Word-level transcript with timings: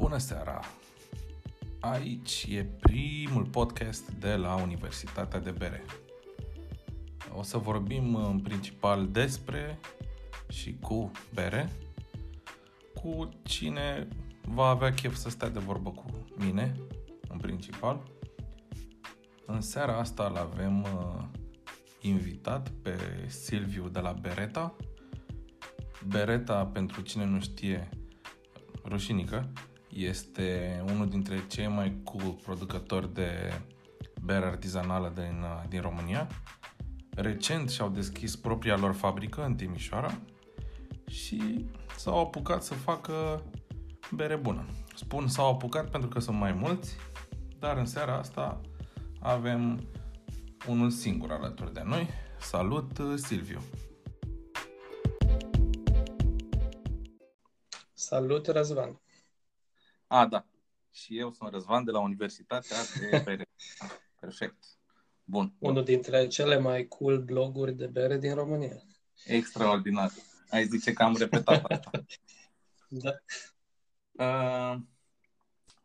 Bună 0.00 0.18
seara! 0.18 0.60
Aici 1.80 2.46
e 2.50 2.64
primul 2.64 3.44
podcast 3.44 4.10
de 4.10 4.34
la 4.34 4.54
Universitatea 4.54 5.40
de 5.40 5.50
Bere. 5.50 5.84
O 7.34 7.42
să 7.42 7.58
vorbim 7.58 8.14
în 8.14 8.40
principal 8.40 9.08
despre 9.08 9.78
și 10.48 10.76
cu 10.80 11.10
bere, 11.34 11.72
cu 12.94 13.28
cine 13.42 14.08
va 14.40 14.66
avea 14.66 14.92
chef 14.94 15.14
să 15.14 15.28
stea 15.28 15.48
de 15.48 15.58
vorbă 15.58 15.90
cu 15.90 16.04
mine, 16.34 16.76
în 17.28 17.38
principal. 17.38 18.02
În 19.46 19.60
seara 19.60 19.98
asta 19.98 20.26
îl 20.26 20.36
avem 20.36 20.82
uh, 20.82 21.24
invitat 22.00 22.68
pe 22.68 22.98
Silviu 23.26 23.88
de 23.88 24.00
la 24.00 24.12
Bereta. 24.12 24.76
Bereta, 26.06 26.66
pentru 26.66 27.00
cine 27.00 27.24
nu 27.24 27.40
știe, 27.40 27.88
rușinică, 28.84 29.52
este 29.96 30.80
unul 30.92 31.08
dintre 31.08 31.46
cei 31.46 31.66
mai 31.66 32.00
cool 32.04 32.38
producători 32.42 33.14
de 33.14 33.60
bere 34.22 34.46
artizanală 34.46 35.12
din, 35.14 35.44
din 35.68 35.80
România. 35.80 36.28
Recent 37.10 37.70
și-au 37.70 37.88
deschis 37.88 38.36
propria 38.36 38.76
lor 38.76 38.92
fabrică 38.92 39.44
în 39.44 39.54
Timișoara 39.54 40.18
și 41.06 41.66
s-au 41.96 42.20
apucat 42.20 42.62
să 42.62 42.74
facă 42.74 43.42
bere 44.14 44.36
bună. 44.36 44.66
Spun 44.94 45.28
s-au 45.28 45.52
apucat 45.52 45.90
pentru 45.90 46.08
că 46.08 46.20
sunt 46.20 46.38
mai 46.38 46.52
mulți, 46.52 46.96
dar 47.58 47.76
în 47.76 47.86
seara 47.86 48.16
asta 48.16 48.60
avem 49.20 49.88
unul 50.68 50.90
singur 50.90 51.30
alături 51.30 51.72
de 51.72 51.82
noi. 51.84 52.08
Salut, 52.40 52.90
Silviu! 53.16 53.60
Salut, 57.92 58.46
Răzvan! 58.46 59.00
A, 60.06 60.26
da. 60.26 60.46
Și 60.90 61.18
eu 61.18 61.32
sunt 61.32 61.50
Răzvan 61.52 61.84
de 61.84 61.90
la 61.90 62.00
Universitatea 62.00 62.76
de 63.00 63.18
Bere. 63.24 63.48
Perfect. 64.20 64.64
Bun. 65.24 65.54
Unul 65.58 65.84
dintre 65.84 66.26
cele 66.26 66.58
mai 66.58 66.86
cool 66.86 67.22
bloguri 67.22 67.72
de 67.72 67.86
bere 67.86 68.18
din 68.18 68.34
România. 68.34 68.82
Extraordinar. 69.24 70.10
Ai 70.50 70.66
zice 70.66 70.92
că 70.92 71.02
am 71.02 71.16
repetat 71.16 71.64
asta. 71.64 71.90
da. 72.88 73.12
Uh, 74.12 74.80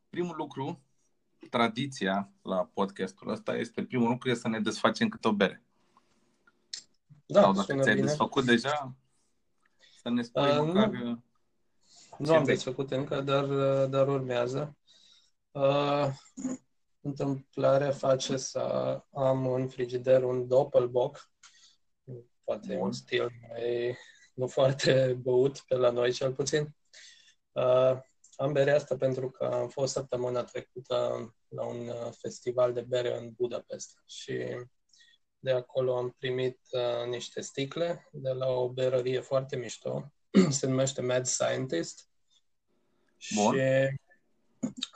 primul 0.09 0.35
lucru, 0.35 0.81
tradiția 1.49 2.29
la 2.41 2.65
podcastul 2.73 3.29
ăsta 3.29 3.55
este 3.55 3.83
primul 3.83 4.09
lucru 4.09 4.29
e 4.29 4.33
să 4.33 4.47
ne 4.47 4.59
desfacem 4.59 5.09
câte 5.09 5.27
o 5.27 5.33
bere. 5.33 5.63
Da, 7.25 7.41
Sau 7.41 7.53
dacă 7.53 7.65
sună 7.65 7.81
ți-ai 7.81 7.95
bine. 7.95 8.05
desfăcut 8.07 8.45
deja, 8.45 8.95
să 10.01 10.09
ne 10.09 10.21
spui 10.21 10.41
Uh, 10.41 10.57
măcar... 10.65 10.89
nu. 10.89 11.23
Nu 12.17 12.25
Ce 12.25 12.33
am 12.33 12.43
vrei? 12.43 12.55
desfăcut 12.55 12.91
încă, 12.91 13.21
dar, 13.21 13.45
dar 13.85 14.07
urmează. 14.07 14.77
Uh, 15.51 16.07
întâmplarea 17.01 17.91
face 17.91 18.37
să 18.37 18.59
am 19.11 19.47
în 19.47 19.67
frigider 19.67 20.23
un 20.23 20.47
Doppelbock, 20.47 21.31
poate 22.43 22.73
Bun. 22.75 22.85
un 22.85 22.91
stil 22.91 23.31
mai, 23.49 23.97
nu 24.33 24.47
foarte 24.47 25.13
băut 25.21 25.59
pe 25.59 25.75
la 25.75 25.89
noi 25.89 26.11
cel 26.11 26.33
puțin. 26.33 26.75
Uh, 27.51 27.97
am 28.35 28.51
berea 28.51 28.75
asta 28.75 28.97
pentru 28.97 29.29
că 29.31 29.45
am 29.45 29.69
fost 29.69 29.93
săptămâna 29.93 30.43
trecută 30.43 31.33
la 31.47 31.65
un 31.65 31.87
uh, 31.87 32.11
festival 32.11 32.73
de 32.73 32.81
bere 32.81 33.17
în 33.17 33.31
Budapesta 33.31 34.01
și 34.05 34.43
de 35.39 35.51
acolo 35.51 35.97
am 35.97 36.15
primit 36.17 36.59
uh, 36.71 37.07
niște 37.09 37.41
sticle 37.41 38.09
de 38.11 38.29
la 38.29 38.47
o 38.47 38.69
berărie 38.69 39.19
foarte 39.19 39.55
mișto, 39.55 40.11
se 40.49 40.67
numește 40.67 41.01
Mad 41.01 41.25
Scientist 41.25 42.09
Bun. 43.35 43.53
și 43.53 43.61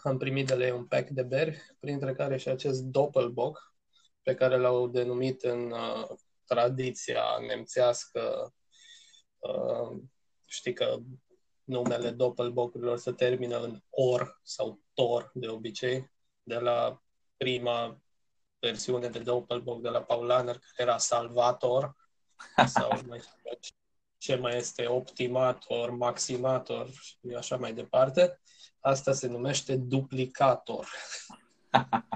am 0.04 0.18
primit 0.18 0.48
de 0.48 0.56
la 0.56 0.66
ei 0.66 0.72
un 0.72 0.86
pack 0.86 1.10
de 1.10 1.24
beri, 1.24 1.76
printre 1.80 2.14
care 2.14 2.38
și 2.38 2.50
acest 2.50 2.82
Doppelbock, 2.84 3.74
pe 4.22 4.36
care 4.36 4.58
l-au 4.58 4.88
denumit 4.88 5.44
în 5.44 5.72
uh, 5.72 6.08
tradiția 6.46 7.24
nemțească. 7.48 8.54
Uh, 9.38 10.02
știi 10.46 10.74
că 10.74 10.98
numele 11.64 12.10
Doppelbockurilor 12.10 12.98
se 12.98 13.12
termină 13.12 13.60
în 13.60 13.82
or 13.90 14.40
sau 14.44 14.82
tor 14.94 15.32
de 15.34 15.48
obicei, 15.48 16.12
de 16.44 16.56
la 16.56 17.02
prima 17.38 18.02
versiune 18.60 19.10
de 19.10 19.20
Doppelbock 19.20 19.82
de 19.82 19.90
la 19.90 20.04
Paulaner, 20.04 20.60
care 20.60 20.90
era 20.90 20.98
Salvator, 20.98 21.96
sau 22.76 22.90
mai 23.08 23.22
ce 24.26 24.36
mai 24.36 24.58
este 24.58 24.86
optimator, 24.86 25.90
maximator 25.90 26.90
și 26.92 27.36
așa 27.38 27.58
mai 27.58 27.74
departe. 27.74 28.42
Asta 28.80 29.14
se 29.14 29.28
numește 29.28 29.76
duplicator. 29.76 30.88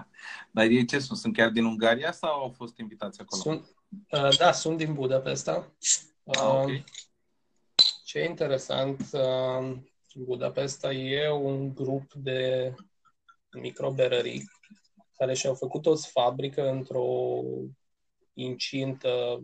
Dar 0.52 0.66
ei 0.66 0.86
ce 0.86 1.00
sunt? 1.00 1.18
Sunt 1.18 1.36
chiar 1.36 1.50
din 1.50 1.66
Ungaria 1.66 2.12
sau 2.12 2.40
au 2.40 2.54
fost 2.56 2.78
invitați 2.78 3.22
acolo? 3.22 3.42
Sunt, 3.42 3.76
uh, 4.10 4.38
da, 4.38 4.52
sunt 4.52 4.78
din 4.78 4.94
Budapesta. 4.94 5.72
Ah, 6.26 6.42
ok. 6.44 6.66
Uh, 6.66 6.84
ce 8.04 8.20
e 8.20 8.26
interesant, 8.26 9.10
uh, 9.12 9.78
Budapesta 10.16 10.92
e 10.92 11.30
un 11.30 11.74
grup 11.74 12.14
de 12.14 12.74
microberării 13.52 14.50
care 15.18 15.34
și-au 15.34 15.56
făcut 15.56 15.86
o 15.86 15.96
fabrică 15.96 16.70
într-o 16.70 17.42
incintă, 18.34 19.44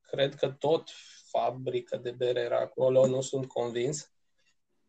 cred 0.00 0.34
că 0.34 0.48
tot 0.48 0.90
fabrică 1.30 1.96
de 1.96 2.10
bere 2.10 2.40
era 2.40 2.58
acolo, 2.58 3.06
nu 3.06 3.20
sunt 3.20 3.46
convins. 3.46 4.12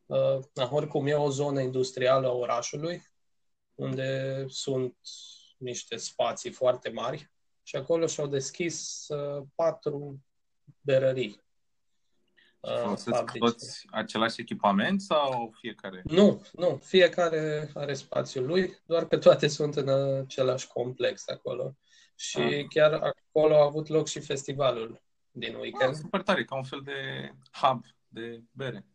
Uh, 0.06 0.40
da, 0.54 0.70
oricum 0.72 1.08
e 1.08 1.14
o 1.14 1.30
zonă 1.30 1.62
industrială 1.62 2.28
a 2.28 2.32
orașului, 2.32 3.02
unde 3.76 4.46
sunt 4.48 4.98
niște 5.58 5.98
spații 5.98 6.52
foarte 6.52 6.90
mari 6.90 7.32
și 7.64 7.76
acolo 7.76 8.08
și-au 8.08 8.28
deschis 8.28 9.06
uh, 9.08 9.44
patru 9.56 10.20
berării. 10.82 11.44
Uh, 12.60 12.78
Folosesc 12.82 13.18
fabrici. 13.18 13.42
toți 13.42 13.88
același 13.92 14.42
echipament 14.42 15.02
sau 15.02 15.54
fiecare? 15.60 16.02
Nu, 16.04 16.42
nu. 16.54 16.80
Fiecare 16.84 17.72
are 17.74 17.94
spațiul 17.94 18.46
lui, 18.46 18.82
doar 18.86 19.08
că 19.08 19.18
toate 19.18 19.48
sunt 19.48 19.76
în 19.76 19.90
același 20.20 20.68
complex 20.68 21.28
acolo. 21.28 21.76
Și 22.16 22.40
Ah. 22.40 22.66
chiar 22.70 22.94
acolo 22.94 23.56
a 23.56 23.64
avut 23.64 23.88
loc 23.88 24.08
și 24.08 24.20
festivalul 24.20 25.02
din 25.32 25.54
Ah, 25.56 25.60
weekend. 25.60 25.96
super 25.96 26.22
tare, 26.22 26.46
ca 26.46 26.56
un 26.56 26.64
fel 26.64 26.82
de 26.82 27.32
hub 27.52 27.84
de 28.08 28.44
bere. 28.52 28.86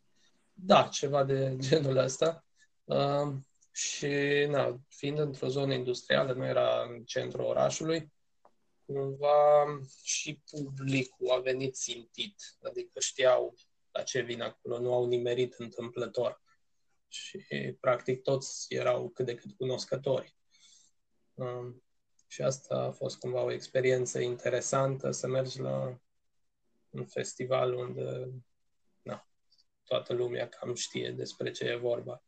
Da, 0.52 0.82
ceva 0.82 1.24
de 1.24 1.56
genul 1.69 1.97
ăsta. 1.97 2.44
Uh, 2.84 3.34
și, 3.72 4.06
na, 4.48 4.80
fiind 4.88 5.19
într-o 5.19 5.48
zonă 5.48 5.75
industrială, 5.75 6.32
nu 6.32 6.44
era 6.44 6.82
în 6.82 7.04
centrul 7.04 7.44
orașului, 7.44 8.12
cumva 8.84 9.64
și 10.02 10.42
publicul 10.50 11.30
a 11.30 11.38
venit 11.41 11.75
țintit, 11.75 12.34
adică 12.62 13.00
știau 13.00 13.54
la 13.92 14.02
ce 14.02 14.20
vin 14.20 14.42
acolo, 14.42 14.78
nu 14.78 14.92
au 14.94 15.06
nimerit 15.06 15.54
întâmplător. 15.54 16.42
Și, 17.08 17.38
practic, 17.80 18.22
toți 18.22 18.75
erau 18.75 19.08
cât 19.08 19.26
de 19.26 19.34
cât 19.34 19.52
cunoscători. 19.52 20.36
Um, 21.34 21.82
și 22.26 22.42
asta 22.42 22.75
a 22.76 22.91
fost 22.91 23.19
cumva 23.19 23.42
o 23.42 23.52
experiență 23.52 24.20
interesantă, 24.20 25.10
să 25.10 25.26
mergi 25.26 25.60
la 25.60 26.00
un 26.98 27.06
festival 27.06 27.74
unde 27.74 28.30
na, 29.02 29.28
toată 29.84 30.12
lumea 30.12 30.48
cam 30.48 30.74
știe 30.74 31.10
despre 31.10 31.50
ce 31.50 31.64
e 31.64 31.76
vorba. 31.76 32.22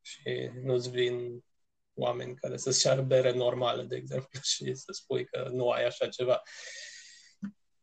Și 0.00 0.50
nu-ți 0.62 0.90
vin 0.90 1.44
oameni 1.94 2.34
care 2.36 2.56
să-ți 2.56 2.80
ceară 2.80 3.02
bere 3.02 3.32
normală, 3.32 3.82
de 3.82 3.96
exemplu, 3.96 4.40
și 4.52 4.74
să 4.74 4.92
spui 4.92 5.24
că 5.26 5.48
nu 5.52 5.70
ai 5.70 5.84
așa 5.84 6.08
ceva. 6.08 6.42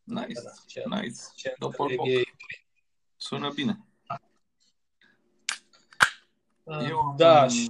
Nice, 0.03 0.41
Da, 0.41 0.49
ce, 0.67 0.83
nice. 0.85 1.21
ce 1.35 1.53
Doppelbock. 1.57 1.99
înțeleg 1.99 2.17
ei. 2.17 2.35
Sună 3.15 3.51
bine. 3.53 3.83
Eu 6.65 6.99
am 6.99 7.15
Da, 7.17 7.41
un- 7.43 7.49
și 7.49 7.69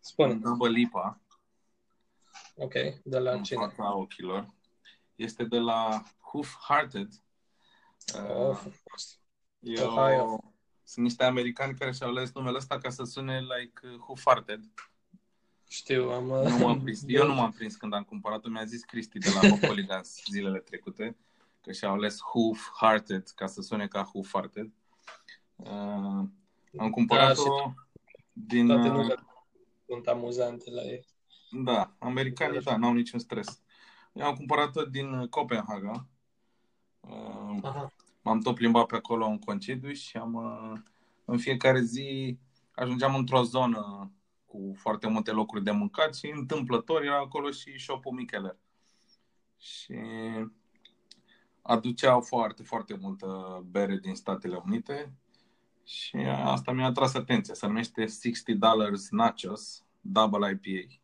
spune, 0.00 0.32
Un 0.32 0.40
double 0.40 0.68
lipa 0.68 1.20
ok, 2.56 2.72
de 3.04 3.18
la 3.18 3.32
în 3.32 3.42
cine? 3.42 3.60
fața 3.66 3.96
ochilor. 3.96 4.54
Este 5.14 5.44
de 5.44 5.58
la 5.58 6.02
Hoof 6.20 6.54
Hearted. 6.68 7.08
Oh, 8.12 8.50
Uh, 8.50 8.56
frumos. 8.56 9.20
e 9.60 9.80
Ohio. 9.82 10.22
o, 10.24 10.38
sunt 10.82 11.04
niște 11.04 11.24
americani 11.24 11.78
care 11.78 11.92
și-au 11.92 12.10
ales 12.10 12.32
numele 12.32 12.56
ăsta 12.56 12.78
ca 12.78 12.90
să 12.90 13.04
sune 13.04 13.40
like 13.40 13.86
uh, 13.86 13.98
Hoof 13.98 14.22
Hearted. 14.24 14.64
Știu, 15.68 16.10
am... 16.10 16.24
Nu 16.24 16.56
m-am 16.58 16.80
prins. 16.82 17.02
Eu 17.06 17.26
nu 17.26 17.34
m-am 17.34 17.52
prins 17.52 17.76
când 17.76 17.94
am 17.94 18.02
cumpărat-o. 18.04 18.48
Mi-a 18.48 18.64
zis 18.64 18.84
Cristi 18.84 19.18
de 19.18 19.28
la 19.34 19.48
Hop 19.48 19.58
Hooligans 19.64 20.22
zilele 20.30 20.58
trecute 20.58 21.16
că 21.60 21.72
și-au 21.72 21.92
ales 21.92 22.20
Hoof 22.20 22.68
Hearted 22.80 23.28
ca 23.28 23.46
să 23.46 23.60
sune 23.60 23.86
ca 23.86 24.02
Hoof 24.02 24.30
Hearted. 24.32 24.70
Uh, 25.56 26.24
am 26.78 26.90
cumpărat-o 26.90 27.72
din... 28.32 28.66
Toate 28.66 28.88
uh, 28.88 28.90
numele 28.94 29.14
sunt 29.86 30.06
amuzante 30.06 30.70
la 30.70 30.82
ei. 30.82 31.06
Da, 31.50 31.94
americanii, 31.98 32.60
da, 32.60 32.76
n-au 32.76 32.92
niciun 32.92 33.18
stres. 33.18 33.62
Eu 34.12 34.26
am 34.26 34.34
cumpărat-o 34.34 34.84
din 34.84 35.26
Copenhaga. 35.28 36.06
Uh, 37.00 37.58
Aha. 37.62 37.92
M-am 38.24 38.40
tot 38.40 38.54
plimbat 38.54 38.86
pe 38.86 38.96
acolo 38.96 39.26
în 39.26 39.38
concediu 39.38 39.92
și 39.92 40.16
am 40.16 40.34
uh, 40.34 40.80
în 41.24 41.38
fiecare 41.38 41.80
zi 41.80 42.38
ajungeam 42.74 43.14
într-o 43.14 43.42
zonă 43.42 44.12
cu 44.46 44.74
foarte 44.76 45.08
multe 45.08 45.30
locuri 45.30 45.64
de 45.64 45.70
mâncat 45.70 46.14
și 46.14 46.32
întâmplător 46.34 47.02
era 47.02 47.18
acolo 47.18 47.50
și 47.50 47.78
shop-ul 47.78 48.12
Micheler. 48.12 48.56
Și 49.58 49.94
aduceau 51.62 52.20
foarte, 52.20 52.62
foarte 52.62 52.98
multă 53.00 53.60
bere 53.70 53.96
din 53.96 54.14
Statele 54.14 54.62
Unite 54.64 55.12
și 55.84 56.16
asta 56.26 56.72
mi-a 56.72 56.86
atras 56.86 57.14
atenția. 57.14 57.54
Se 57.54 57.66
numește 57.66 58.00
60 58.00 58.42
Dollars 58.46 59.10
Nachos 59.10 59.84
Double 60.00 60.60
IPA. 60.62 60.94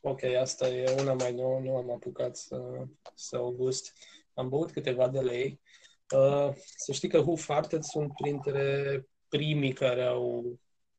Ok, 0.00 0.22
asta 0.22 0.68
e 0.68 1.00
una 1.00 1.12
mai 1.12 1.34
nouă, 1.34 1.60
nu 1.60 1.76
am 1.76 1.90
apucat 1.90 2.36
să, 2.36 2.86
să 3.14 3.40
o 3.40 3.50
gust. 3.50 3.92
Am 4.36 4.48
băut 4.48 4.70
câteva 4.70 5.08
de 5.08 5.20
lei. 5.20 5.60
Uh, 6.14 6.54
să 6.76 6.92
știi 6.92 7.08
că 7.08 7.18
Who 7.18 7.36
Farted 7.36 7.82
sunt 7.82 8.12
printre 8.14 9.08
primii 9.28 9.72
care 9.72 10.02
au 10.02 10.58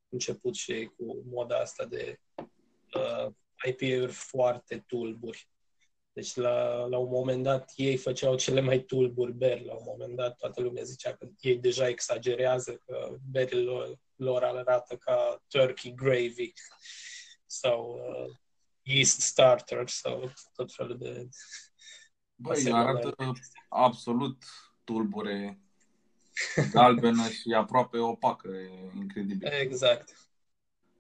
început 0.10 0.56
și 0.56 0.72
ei 0.72 0.86
cu 0.86 1.24
moda 1.26 1.58
asta 1.58 1.86
de 1.86 2.20
uh, 2.96 3.34
IPA-uri 3.66 4.12
foarte 4.12 4.84
tulburi. 4.88 5.50
Deci 6.14 6.36
la, 6.36 6.86
la 6.86 6.98
un 6.98 7.10
moment 7.10 7.44
dat 7.44 7.72
ei 7.76 7.98
făceau 7.98 8.36
cele 8.36 8.62
mai 8.62 8.80
tulburi 8.80 9.34
beri. 9.34 9.66
La 9.66 9.74
un 9.74 9.84
moment 9.86 10.16
dat 10.16 10.36
toată 10.36 10.62
lumea 10.62 10.84
zicea 10.84 11.14
că 11.14 11.28
ei 11.40 11.58
deja 11.58 11.88
exagerează, 11.88 12.82
că 12.86 13.16
berile 13.32 13.62
lor, 13.62 14.00
lor 14.16 14.44
arată 14.44 14.96
ca 14.96 15.44
turkey 15.48 15.94
gravy 15.94 16.54
sau 17.46 17.94
uh, 17.94 18.36
yeast 18.82 19.20
starter 19.22 19.88
sau 19.88 20.32
tot 20.56 20.74
felul 20.74 20.98
de... 20.98 21.28
Băi, 22.40 22.72
arată 22.72 23.16
absolut 23.70 24.44
tulbure, 24.84 25.60
galbenă 26.72 27.28
și 27.42 27.54
aproape 27.54 27.98
opacă, 27.98 28.48
e 28.48 28.92
incredibil. 28.96 29.48
Exact. 29.52 30.30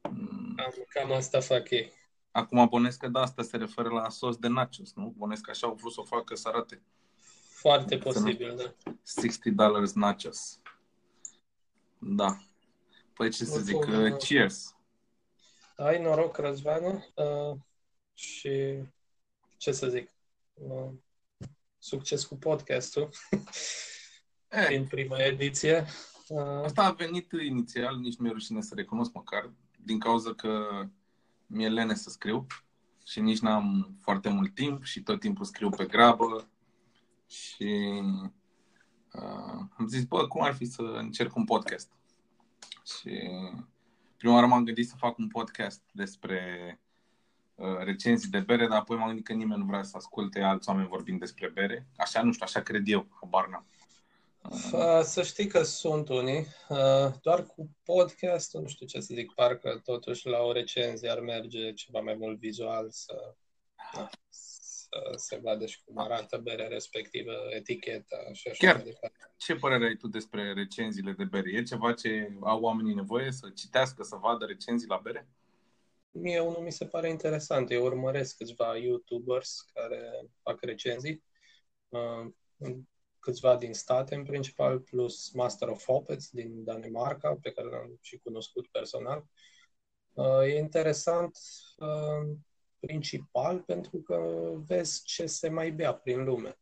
Mm. 0.09 0.55
Cam, 0.55 0.73
cam 0.89 1.11
asta 1.11 1.39
fac 1.39 1.69
ei. 1.69 1.91
Acum 2.31 2.67
bănesc 2.67 2.99
că 2.99 3.07
da, 3.07 3.21
asta 3.21 3.43
se 3.43 3.57
referă 3.57 3.89
la 3.89 4.09
sos 4.09 4.37
de 4.37 4.47
nachos, 4.47 4.93
nu? 4.93 5.13
Bănesc 5.17 5.41
că 5.41 5.49
așa 5.49 5.67
au 5.67 5.73
vrut 5.73 5.91
să 5.91 5.99
o 5.99 6.03
facă 6.03 6.35
să 6.35 6.47
arate. 6.47 6.81
Foarte 7.49 7.97
posibil, 7.97 8.55
da. 8.57 8.93
60 9.21 9.53
dollars 9.53 9.93
nachos. 9.93 10.59
Da. 11.99 12.37
Păi 13.13 13.29
ce 13.29 13.45
să 13.45 13.59
zic, 13.59 13.77
uh, 13.77 14.17
cheers. 14.17 14.75
Ai 15.75 16.01
noroc, 16.01 16.37
Răzvanu. 16.37 17.05
Uh, 17.15 17.57
și 18.13 18.77
ce 19.57 19.71
să 19.71 19.87
zic, 19.87 20.09
uh, 20.53 20.89
succes 21.79 22.25
cu 22.25 22.37
podcastul 22.37 23.09
e. 24.49 24.67
din 24.67 24.85
prima 24.85 25.17
ediție. 25.17 25.85
Uh, 26.27 26.63
Asta 26.63 26.83
a 26.83 26.91
venit 26.91 27.31
inițial, 27.31 27.97
nici 27.97 28.15
nu 28.15 28.27
e 28.27 28.31
rușine 28.31 28.61
să 28.61 28.75
recunosc 28.75 29.13
măcar, 29.13 29.51
din 29.83 29.99
cauza 29.99 30.33
că 30.33 30.83
mi-e 31.45 31.69
lene 31.69 31.95
să 31.95 32.09
scriu 32.09 32.45
și 33.05 33.19
nici 33.19 33.39
n-am 33.39 33.95
foarte 34.01 34.29
mult 34.29 34.53
timp 34.53 34.83
și 34.83 35.03
tot 35.03 35.19
timpul 35.19 35.45
scriu 35.45 35.69
pe 35.69 35.85
grabă 35.85 36.49
și 37.27 38.01
uh, 39.13 39.65
am 39.77 39.87
zis, 39.87 40.03
bă, 40.03 40.27
cum 40.27 40.41
ar 40.41 40.53
fi 40.53 40.65
să 40.65 40.81
încerc 40.81 41.35
un 41.35 41.45
podcast? 41.45 41.91
Și 42.85 43.19
prima 44.17 44.33
oară 44.33 44.45
m-am 44.45 44.63
gândit 44.63 44.87
să 44.87 44.95
fac 44.97 45.17
un 45.17 45.27
podcast 45.27 45.81
despre 45.91 46.71
uh, 46.73 46.86
recenzii 47.79 48.29
de 48.29 48.39
bere, 48.39 48.67
dar 48.67 48.77
apoi 48.77 48.97
m-am 48.97 49.07
gândit 49.07 49.25
că 49.25 49.33
nimeni 49.33 49.59
nu 49.59 49.65
vrea 49.65 49.83
să 49.83 49.97
asculte 49.97 50.41
alți 50.41 50.69
oameni 50.69 50.87
vorbind 50.87 51.19
despre 51.19 51.49
bere. 51.49 51.87
Așa, 51.97 52.21
nu 52.21 52.31
știu, 52.31 52.45
așa 52.45 52.61
cred 52.61 52.83
eu, 52.85 53.07
habar 53.21 53.47
n-am. 53.47 53.65
Să 55.03 55.23
știi 55.23 55.47
că 55.47 55.63
sunt 55.63 56.09
unii, 56.09 56.47
doar 57.21 57.45
cu 57.45 57.69
podcast, 57.83 58.53
nu 58.53 58.67
știu 58.67 58.85
ce 58.85 58.99
să 58.99 59.13
zic, 59.13 59.33
parcă 59.33 59.81
totuși 59.83 60.27
la 60.27 60.39
o 60.39 60.51
recenzie 60.51 61.09
ar 61.09 61.19
merge 61.19 61.73
ceva 61.73 61.99
mai 61.99 62.15
mult 62.19 62.39
vizual 62.39 62.87
să, 62.89 63.35
să 64.29 65.13
se 65.15 65.39
vadă 65.43 65.65
și 65.65 65.79
cum 65.85 65.97
arată 65.97 66.37
berea 66.37 66.67
respectivă, 66.67 67.31
eticheta 67.49 68.17
și 68.33 68.47
așa 68.47 68.65
Chiar, 68.65 68.75
mai 68.75 68.83
departe. 68.83 69.31
Ce 69.37 69.55
părere 69.55 69.85
ai 69.85 69.95
tu 69.95 70.07
despre 70.07 70.53
recenziile 70.53 71.11
de 71.11 71.23
bere? 71.23 71.51
E 71.51 71.63
ceva 71.63 71.93
ce 71.93 72.37
au 72.41 72.61
oamenii 72.61 72.93
nevoie 72.93 73.31
să 73.31 73.49
citească, 73.49 74.03
să 74.03 74.15
vadă 74.15 74.45
recenzii 74.45 74.87
la 74.87 74.99
bere? 75.03 75.27
Mie 76.19 76.39
unul 76.39 76.61
mi 76.61 76.71
se 76.71 76.85
pare 76.85 77.09
interesant. 77.09 77.71
Eu 77.71 77.83
urmăresc 77.83 78.37
câțiva 78.37 78.77
YouTubers 78.77 79.61
care 79.73 80.29
fac 80.43 80.61
recenzii 80.61 81.23
câțiva 83.27 83.57
din 83.57 83.73
state 83.73 84.15
în 84.15 84.23
principal, 84.23 84.79
plus 84.79 85.31
Master 85.31 85.67
of 85.67 85.85
Hoppets 85.85 86.29
din 86.29 86.63
Danemarca, 86.63 87.37
pe 87.41 87.51
care 87.51 87.67
l-am 87.67 87.97
și 88.01 88.17
cunoscut 88.17 88.67
personal. 88.67 89.25
Uh, 90.13 90.41
e 90.41 90.57
interesant 90.57 91.37
uh, 91.77 92.37
principal 92.79 93.59
pentru 93.59 93.97
că 93.97 94.51
vezi 94.65 95.03
ce 95.03 95.25
se 95.25 95.49
mai 95.49 95.71
bea 95.71 95.93
prin 95.93 96.23
lume. 96.23 96.57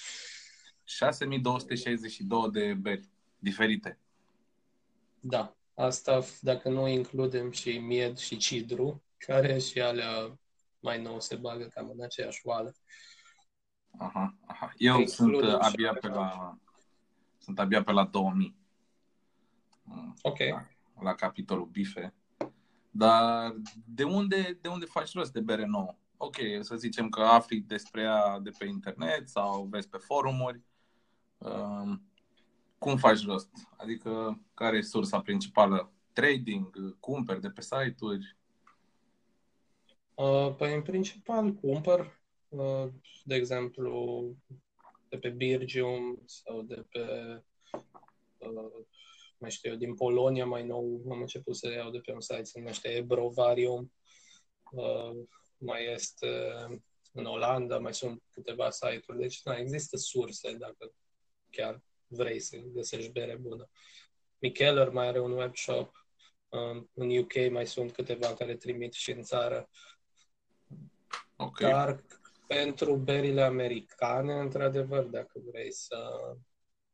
6262 0.83 2.49
de 2.51 2.73
beri 2.73 3.09
diferite. 3.37 3.99
Da, 5.27 5.55
asta 5.73 6.21
dacă 6.41 6.69
nu 6.69 6.87
includem 6.87 7.51
și 7.51 7.77
mied 7.77 8.17
și 8.17 8.37
cidru, 8.37 9.03
care 9.17 9.59
și 9.59 9.81
alea 9.81 10.39
mai 10.79 11.01
nou 11.01 11.19
se 11.19 11.35
bagă 11.35 11.65
cam 11.65 11.89
în 11.89 12.03
aceeași 12.03 12.41
oală. 12.43 12.75
Aha, 13.97 14.35
aha. 14.45 14.73
Eu 14.77 14.99
Includem 14.99 15.39
sunt 15.39 15.53
uh, 15.53 15.59
abia 15.59 15.93
pe 15.93 16.07
la, 16.07 16.57
sunt 17.37 17.59
abia 17.59 17.83
pe 17.83 17.91
la 17.91 18.05
2000. 18.05 18.55
Mm, 19.83 20.15
ok. 20.21 20.37
La, 20.37 20.67
la 21.01 21.15
capitolul 21.15 21.65
bife. 21.65 22.13
Dar 22.91 23.55
de 23.85 24.03
unde, 24.03 24.57
de 24.61 24.67
unde 24.67 24.85
faci 24.85 25.13
rost 25.13 25.31
de 25.33 25.39
bere 25.39 25.65
nouă? 25.65 25.95
Ok, 26.17 26.35
să 26.59 26.75
zicem 26.75 27.09
că 27.09 27.21
afli 27.21 27.59
despre 27.59 28.01
ea 28.01 28.39
de 28.39 28.49
pe 28.57 28.65
internet 28.65 29.29
sau 29.29 29.63
vezi 29.63 29.89
pe 29.89 29.97
forumuri. 29.97 30.61
Um, 31.37 32.09
cum 32.77 32.97
faci 32.97 33.25
rost? 33.25 33.49
Adică 33.77 34.41
care 34.53 34.77
e 34.77 34.81
sursa 34.81 35.21
principală? 35.21 35.93
Trading, 36.13 36.97
cumperi 36.99 37.41
de 37.41 37.49
pe 37.49 37.61
site-uri? 37.61 38.37
Uh, 40.13 40.55
păi, 40.57 40.73
în 40.73 40.81
principal, 40.81 41.53
cumpăr, 41.53 42.21
uh, 42.49 42.87
de 43.23 43.35
exemplu, 43.35 44.25
de 45.09 45.17
pe 45.17 45.29
Birgium 45.29 46.21
sau 46.25 46.61
de 46.61 46.85
pe, 46.89 47.03
uh, 48.37 48.85
mai 49.37 49.51
știu 49.51 49.71
eu, 49.71 49.77
din 49.77 49.95
Polonia 49.95 50.45
mai 50.45 50.65
nou, 50.65 51.01
am 51.11 51.19
început 51.19 51.55
să 51.55 51.71
iau 51.71 51.91
de 51.91 51.99
pe 51.99 52.11
un 52.11 52.21
site, 52.21 52.43
se 52.43 52.59
numește 52.59 52.87
Ebrovarium, 52.87 53.91
uh, 54.71 55.25
mai 55.57 55.93
este 55.93 56.51
în 57.13 57.25
Olanda, 57.25 57.79
mai 57.79 57.93
sunt 57.93 58.23
câteva 58.31 58.69
site-uri, 58.69 59.19
deci 59.19 59.41
da, 59.41 59.57
există 59.57 59.97
surse 59.97 60.53
dacă 60.53 60.93
chiar 61.49 61.81
vrei 62.15 62.39
să 62.39 62.57
găsești 62.57 63.11
bere 63.11 63.35
bună. 63.35 63.69
Micheller 64.39 64.89
mai 64.89 65.07
are 65.07 65.19
un 65.19 65.31
webshop, 65.31 66.05
uh, 66.49 66.83
în 66.93 67.17
UK 67.17 67.51
mai 67.51 67.67
sunt 67.67 67.91
câteva 67.91 68.33
care 68.33 68.55
trimit 68.55 68.93
și 68.93 69.11
în 69.11 69.21
țară. 69.21 69.69
Okay. 71.35 71.71
Dar 71.71 72.03
pentru 72.47 72.95
berile 72.95 73.41
americane, 73.41 74.33
într-adevăr, 74.33 75.03
dacă 75.03 75.41
vrei 75.51 75.71
să 75.71 76.11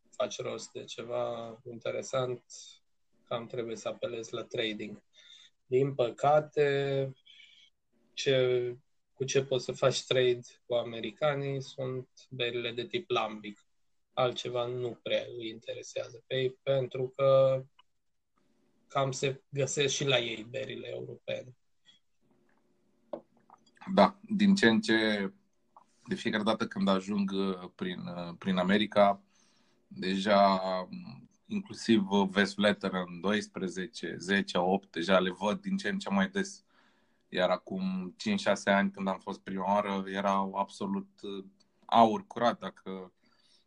faci 0.10 0.40
rost 0.40 0.72
de 0.72 0.84
ceva 0.84 1.58
interesant, 1.70 2.44
cam 3.28 3.48
trebuie 3.48 3.76
să 3.76 3.88
apelezi 3.88 4.34
la 4.34 4.44
trading. 4.44 5.04
Din 5.66 5.96
păcate, 5.96 7.12
ce, 8.14 8.76
cu 9.14 9.24
ce 9.24 9.44
poți 9.44 9.66
să 9.66 9.72
faci 9.72 10.06
trade 10.06 10.42
cu 10.66 10.74
americanii 10.74 11.62
sunt 11.62 12.10
berile 12.30 12.72
de 12.72 12.86
tip 12.86 13.10
lambic. 13.10 13.66
Altceva 14.14 14.66
nu 14.66 15.00
prea 15.04 15.24
îi 15.38 15.50
interesează 15.50 16.24
pe 16.28 16.36
ei, 16.36 16.52
pentru 16.64 17.14
că 17.16 17.62
cam 18.88 19.12
se 19.12 19.42
găsesc 19.50 19.94
și 19.94 20.06
la 20.06 20.18
ei 20.18 20.48
berile 20.50 20.88
europene. 20.88 21.56
Da, 23.94 24.20
din 24.22 24.56
ce 24.56 24.68
în 24.68 24.82
ce, 24.82 25.32
de 26.08 26.16
fiecare 26.16 26.44
dată 26.44 26.68
când 26.68 26.88
ajung 26.88 27.32
uh, 27.32 27.70
prin, 27.76 28.00
uh, 28.00 28.36
prin 28.38 28.58
America, 28.58 29.22
deja 29.88 30.62
inclusiv 31.52 32.08
Vesletter 32.30 32.92
în 32.94 33.20
12, 33.20 34.16
10, 34.20 34.58
8, 34.58 34.92
deja 34.92 35.20
le 35.20 35.30
văd 35.40 35.62
din 35.62 35.78
ce 35.78 35.90
în 35.90 36.00
ce 36.00 36.10
mai 36.10 36.30
des. 36.30 36.64
Iar 37.30 37.50
acum 37.50 38.16
5-6 38.16 38.54
ani 38.64 38.92
când 38.92 39.08
am 39.08 39.20
fost 39.20 39.40
prima 39.40 39.74
oară 39.74 40.04
erau 40.08 40.54
absolut 40.56 41.10
uh, 41.22 41.46
aur 41.86 42.28
curat. 42.28 42.60
Dacă 42.60 43.14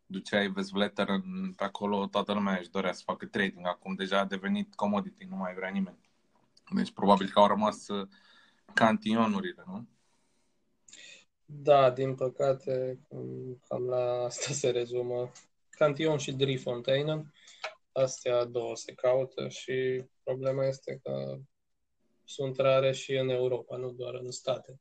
duceai 0.06 0.48
Vesletter 0.48 1.08
pe 1.56 1.64
acolo, 1.64 2.06
toată 2.06 2.32
lumea 2.32 2.58
își 2.58 2.70
dorea 2.70 2.92
să 2.92 3.02
facă 3.04 3.26
trading. 3.26 3.66
Acum 3.66 3.94
deja 3.94 4.18
a 4.18 4.24
devenit 4.24 4.74
commodity, 4.74 5.24
nu 5.24 5.36
mai 5.36 5.54
vrea 5.54 5.68
nimeni. 5.68 5.98
Deci 6.74 6.92
probabil 6.92 7.28
că 7.28 7.38
au 7.38 7.46
rămas 7.46 7.86
cantionurile, 8.74 9.62
nu? 9.66 9.88
Da, 11.44 11.90
din 11.90 12.14
păcate, 12.14 13.00
cam 13.68 13.84
la 13.84 14.24
asta 14.24 14.52
se 14.52 14.70
rezumă. 14.70 15.30
Cantion 15.70 16.18
și 16.18 16.32
Drifontainen, 16.32 17.32
astea 17.92 18.44
două 18.44 18.76
se 18.76 18.94
caută 18.94 19.48
și 19.48 20.04
problema 20.22 20.66
este 20.66 21.00
că 21.02 21.38
sunt 22.24 22.58
rare 22.58 22.92
și 22.92 23.12
în 23.12 23.28
Europa, 23.28 23.76
nu 23.76 23.90
doar 23.90 24.14
în 24.14 24.30
state. 24.30 24.80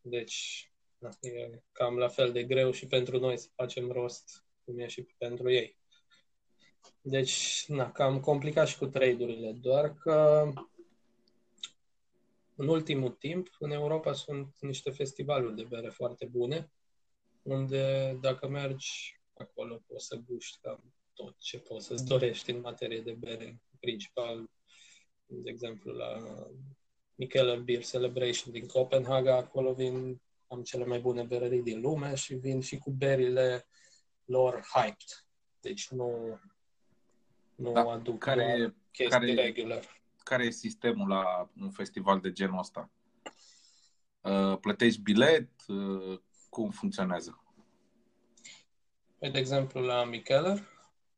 Deci, 0.00 0.70
da, 0.98 1.08
e 1.20 1.62
cam 1.72 1.96
la 1.96 2.08
fel 2.08 2.32
de 2.32 2.44
greu 2.44 2.70
și 2.70 2.86
pentru 2.86 3.18
noi 3.18 3.38
să 3.38 3.48
facem 3.54 3.90
rost, 3.90 4.44
cum 4.68 4.78
e 4.78 4.86
și 4.86 5.02
pentru 5.02 5.50
ei. 5.50 5.78
Deci, 7.00 7.64
na, 7.68 7.92
cam 7.92 8.20
complicat 8.20 8.68
și 8.68 8.78
cu 8.78 8.86
trade-urile, 8.86 9.52
doar 9.52 9.94
că 9.94 10.48
în 12.54 12.68
ultimul 12.68 13.10
timp, 13.10 13.48
în 13.58 13.70
Europa 13.70 14.12
sunt 14.12 14.54
niște 14.60 14.90
festivaluri 14.90 15.56
de 15.56 15.62
bere 15.62 15.88
foarte 15.88 16.26
bune, 16.26 16.72
unde 17.42 18.12
dacă 18.20 18.48
mergi 18.48 19.20
acolo 19.34 19.82
poți 19.86 20.06
să 20.06 20.16
guști 20.16 20.58
cam 20.60 20.94
tot 21.14 21.36
ce 21.38 21.58
poți 21.58 21.86
să-ți 21.86 22.04
dorești 22.04 22.50
în 22.50 22.60
materie 22.60 23.00
de 23.00 23.12
bere. 23.12 23.60
Principal, 23.80 24.50
de 25.26 25.50
exemplu, 25.50 25.92
la 25.92 26.18
Mikkeller 27.14 27.60
Beer 27.60 27.84
Celebration 27.84 28.52
din 28.52 28.66
Copenhaga, 28.66 29.36
acolo 29.36 29.72
vin 29.72 30.20
am 30.46 30.62
cele 30.62 30.84
mai 30.84 31.00
bune 31.00 31.22
berării 31.22 31.62
din 31.62 31.80
lume 31.80 32.14
și 32.14 32.34
vin 32.34 32.60
și 32.60 32.78
cu 32.78 32.90
berile 32.90 33.66
lor 34.28 34.60
hyped. 34.72 35.26
Deci 35.60 35.88
nu, 35.88 36.38
nu 37.54 37.72
da, 37.72 37.80
aduc 37.80 38.18
care, 38.18 38.74
chestii 38.90 39.18
care, 39.18 39.34
regular 39.34 39.98
care 40.28 40.44
e 40.44 40.50
sistemul 40.50 41.08
la 41.08 41.50
un 41.60 41.70
festival 41.70 42.20
de 42.20 42.32
genul 42.32 42.58
ăsta? 42.58 42.90
Uh, 44.20 44.58
plătești 44.60 45.00
bilet? 45.00 45.50
Uh, 45.68 46.20
cum 46.48 46.70
funcționează? 46.70 47.42
Păi, 49.18 49.30
de 49.30 49.38
exemplu, 49.38 49.80
la 49.80 50.04
Mikeller, 50.04 50.68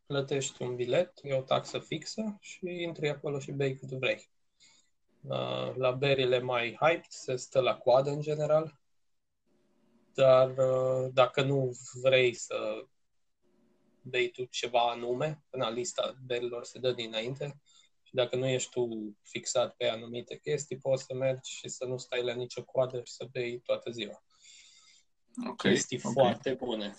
plătești 0.06 0.62
un 0.62 0.74
bilet, 0.74 1.12
e 1.22 1.34
o 1.34 1.42
taxă 1.42 1.78
fixă 1.78 2.38
și 2.40 2.82
intri 2.82 3.08
acolo 3.08 3.38
și 3.38 3.52
bei 3.52 3.76
cât 3.76 3.88
vrei. 3.88 4.30
Uh, 5.20 5.74
la 5.74 5.90
berile 5.90 6.38
mai 6.38 6.76
hyped 6.80 7.10
se 7.10 7.36
stă 7.36 7.60
la 7.60 7.76
coadă 7.76 8.10
în 8.10 8.20
general, 8.20 8.78
dar 10.14 10.54
dacă 11.12 11.42
nu 11.42 11.76
vrei 12.02 12.34
să 12.34 12.86
bei 14.02 14.30
tu 14.30 14.44
ceva 14.44 14.80
anume, 14.80 15.44
până 15.50 15.70
lista 15.70 16.16
berilor 16.26 16.64
se 16.64 16.78
dă 16.78 16.92
dinainte, 16.92 17.60
și 18.02 18.16
dacă 18.16 18.36
nu 18.36 18.46
ești 18.46 18.70
tu 18.70 18.88
fixat 19.22 19.76
pe 19.76 19.88
anumite 19.88 20.38
chestii, 20.38 20.78
poți 20.78 21.04
să 21.04 21.14
mergi 21.14 21.50
și 21.50 21.68
să 21.68 21.84
nu 21.84 21.96
stai 21.96 22.22
la 22.22 22.34
nicio 22.34 22.64
coadă 22.64 23.02
și 23.04 23.12
să 23.12 23.28
bei 23.32 23.60
toată 23.60 23.90
ziua. 23.90 24.24
Okay, 25.48 25.72
chestii 25.72 26.00
okay. 26.02 26.12
foarte 26.12 26.52
bune. 26.52 26.94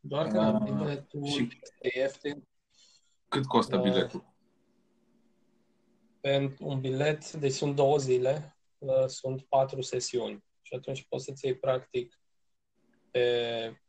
Doar 0.00 0.28
că 0.28 0.40
uh, 0.40 0.62
biletul 0.62 1.26
și 1.26 1.48
este 1.62 1.98
ieftin. 1.98 2.48
Cât 3.28 3.46
costă 3.46 3.76
uh, 3.76 3.82
biletul? 3.82 4.34
Pentru 6.20 6.66
un 6.66 6.80
bilet, 6.80 7.32
deci 7.32 7.52
sunt 7.52 7.74
două 7.74 7.98
zile, 7.98 8.56
uh, 8.78 9.06
sunt 9.06 9.42
patru 9.42 9.80
sesiuni. 9.80 10.44
Și 10.62 10.74
atunci 10.74 11.04
poți 11.08 11.24
să-ți 11.24 11.44
iei 11.44 11.56
practic 11.56 12.20
pe 13.10 13.81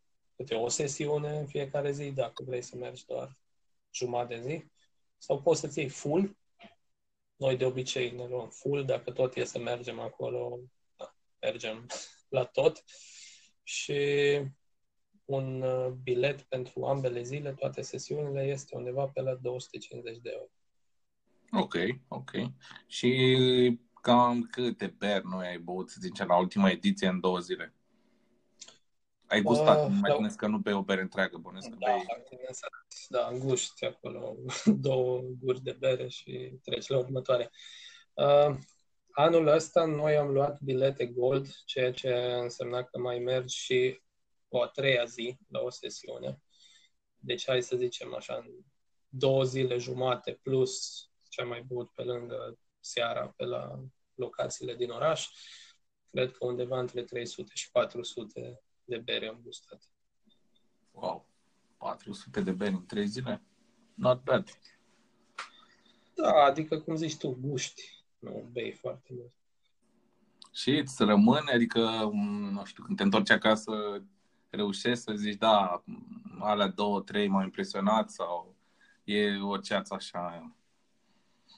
câte 0.43 0.55
o 0.55 0.67
sesiune 0.67 1.37
în 1.37 1.47
fiecare 1.47 1.91
zi, 1.91 2.11
dacă 2.11 2.43
vrei 2.43 2.61
să 2.61 2.75
mergi 2.75 3.05
doar 3.05 3.37
jumătate 3.91 4.35
de 4.35 4.41
zi 4.41 4.65
sau 5.17 5.41
poți 5.41 5.59
să-ți 5.59 5.79
iei 5.79 5.89
full. 5.89 6.37
Noi 7.35 7.57
de 7.57 7.65
obicei 7.65 8.11
ne 8.11 8.27
luăm 8.27 8.49
full, 8.49 8.85
dacă 8.85 9.11
tot 9.11 9.35
e 9.35 9.43
să 9.43 9.59
mergem 9.59 9.99
acolo, 9.99 10.59
da, 10.97 11.15
mergem 11.39 11.85
la 12.29 12.45
tot. 12.45 12.83
Și 13.63 14.01
un 15.25 15.61
uh, 15.61 15.91
bilet 15.91 16.41
pentru 16.41 16.85
ambele 16.85 17.21
zile, 17.21 17.53
toate 17.53 17.81
sesiunile, 17.81 18.43
este 18.43 18.75
undeva 18.75 19.07
pe 19.07 19.21
la 19.21 19.35
250 19.35 20.17
de 20.17 20.29
euro. 20.33 20.49
Ok, 21.51 21.75
ok. 22.07 22.31
Și 22.87 23.79
cam 24.01 24.41
câte 24.41 24.95
beri 24.97 25.25
noi 25.25 25.47
ai 25.47 25.59
băut, 25.59 25.89
să 25.89 25.97
zicem, 26.01 26.27
la 26.27 26.37
ultima 26.37 26.69
ediție 26.69 27.07
în 27.07 27.19
două 27.19 27.39
zile? 27.39 27.73
Ai 29.33 29.41
gustat, 29.41 29.85
uh, 29.85 29.91
mai 30.01 30.09
da. 30.09 30.15
bănesc 30.15 30.37
că 30.37 30.47
nu 30.47 30.57
bei 30.57 30.73
o 30.73 30.81
bere 30.81 31.01
întreagă, 31.01 31.37
bănesc 31.37 31.69
că 31.69 31.75
da, 31.79 31.91
bei... 31.91 32.05
Da, 33.09 33.27
înguști 33.31 33.85
acolo 33.85 34.35
două 34.87 35.21
guri 35.39 35.61
de 35.61 35.75
bere 35.79 36.07
și 36.07 36.59
treci 36.63 36.87
la 36.87 36.97
următoare. 36.97 37.51
Uh, 38.13 38.55
anul 39.11 39.47
ăsta 39.47 39.85
noi 39.85 40.17
am 40.17 40.31
luat 40.31 40.59
bilete 40.61 41.05
gold, 41.05 41.47
ceea 41.65 41.91
ce 41.91 42.13
însemna 42.41 42.83
că 42.83 42.99
mai 42.99 43.19
mergi 43.19 43.57
și 43.57 44.01
o 44.47 44.61
a 44.61 44.67
treia 44.67 45.05
zi 45.05 45.37
la 45.47 45.59
o 45.59 45.69
sesiune. 45.69 46.41
Deci 47.15 47.43
hai 47.45 47.61
să 47.61 47.75
zicem 47.75 48.15
așa, 48.15 48.45
două 49.07 49.43
zile 49.43 49.77
jumate 49.77 50.39
plus 50.41 51.03
ce 51.29 51.41
am 51.41 51.47
mai 51.47 51.61
băut 51.61 51.89
pe 51.89 52.03
lângă 52.03 52.59
seara 52.79 53.33
pe 53.37 53.45
la 53.45 53.83
locațiile 54.15 54.75
din 54.75 54.89
oraș. 54.89 55.27
Cred 56.11 56.31
că 56.31 56.45
undeva 56.45 56.79
între 56.79 57.03
300 57.03 57.51
și 57.53 57.71
400 57.71 58.61
de 58.85 58.97
bere 58.97 59.27
am 59.27 59.39
gustat. 59.43 59.89
Wow! 60.91 61.25
400 61.77 62.41
de 62.41 62.51
beri 62.51 62.73
în 62.73 62.85
3 62.85 63.07
zile? 63.07 63.41
Not 63.93 64.23
bad. 64.23 64.49
Da, 66.15 66.33
adică 66.33 66.79
cum 66.79 66.95
zici 66.95 67.17
tu, 67.17 67.37
guști. 67.41 68.03
Nu 68.19 68.49
bei 68.51 68.71
foarte 68.71 69.07
mult. 69.09 69.33
Și 70.51 70.77
îți 70.77 71.03
rămâne, 71.03 71.51
adică, 71.51 72.09
nu 72.51 72.65
știu, 72.65 72.83
când 72.83 72.97
te 72.97 73.03
întorci 73.03 73.29
acasă, 73.29 73.71
reușești 74.49 75.03
să 75.03 75.13
zici, 75.15 75.37
da, 75.37 75.83
alea 76.39 76.67
două, 76.67 77.01
trei 77.01 77.27
m-au 77.27 77.43
impresionat 77.43 78.09
sau 78.09 78.55
e 79.03 79.39
o 79.41 79.57
ceață 79.57 79.93
așa? 79.93 80.55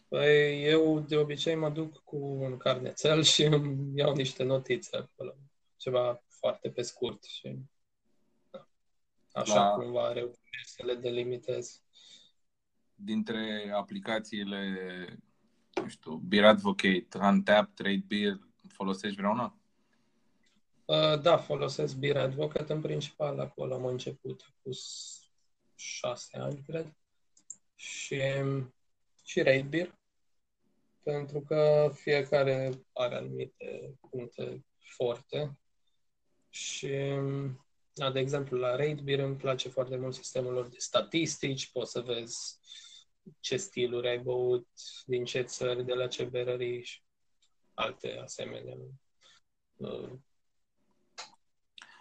Păi 0.07 0.63
eu 0.63 0.99
de 0.99 1.17
obicei 1.17 1.55
mă 1.55 1.69
duc 1.69 2.03
cu 2.03 2.15
un 2.17 2.57
carnețel 2.57 3.23
și 3.33 3.43
îmi 3.43 3.91
iau 3.95 4.13
niște 4.13 4.43
notițe 4.43 4.97
acolo. 4.97 5.35
Ceva 5.77 6.23
foarte 6.45 6.71
pe 6.71 6.81
scurt 6.81 7.23
și 7.23 7.57
da, 8.51 8.67
așa 9.31 9.69
La... 9.69 9.69
cumva 9.69 10.11
reușesc 10.11 10.75
să 10.75 10.85
le 10.85 10.95
delimitez. 10.95 11.83
Dintre 12.95 13.71
aplicațiile, 13.75 14.59
nu 15.73 15.87
știu, 15.87 16.15
Beer 16.15 16.45
Advocate, 16.45 17.07
Untap, 17.21 17.73
Trade 17.73 18.03
Beer, 18.07 18.39
folosești 18.67 19.17
vreuna? 19.17 19.59
Uh, 20.85 21.21
da, 21.21 21.37
folosesc 21.37 21.95
Beer 21.95 22.17
Advocate 22.17 22.73
în 22.73 22.81
principal, 22.81 23.39
acolo 23.39 23.73
am 23.73 23.85
început 23.85 24.53
cu 24.61 24.69
șase 25.75 26.37
ani, 26.37 26.63
cred. 26.67 26.95
Și, 27.75 28.21
și 29.23 29.41
Raid 29.41 29.69
Beer, 29.69 29.99
pentru 31.03 31.41
că 31.41 31.91
fiecare 31.93 32.71
are 32.93 33.15
anumite 33.15 33.97
puncte 34.09 34.65
forte 34.79 35.57
și, 36.55 36.89
da, 37.93 38.11
de 38.11 38.19
exemplu, 38.19 38.57
la 38.57 38.69
RateBeer 38.69 39.19
îmi 39.19 39.35
place 39.35 39.69
foarte 39.69 39.95
mult 39.97 40.13
sistemul 40.13 40.53
lor 40.53 40.67
de 40.67 40.77
statistici, 40.79 41.71
poți 41.71 41.91
să 41.91 42.01
vezi 42.01 42.59
ce 43.39 43.57
stiluri 43.57 44.07
ai 44.07 44.19
băut, 44.19 44.67
din 45.05 45.25
ce 45.25 45.41
țări, 45.41 45.85
de 45.85 45.93
la 45.93 46.07
ce 46.07 46.23
berării 46.23 46.83
și 46.83 47.01
alte 47.73 48.19
asemenea 48.23 48.77
uh, 49.75 50.11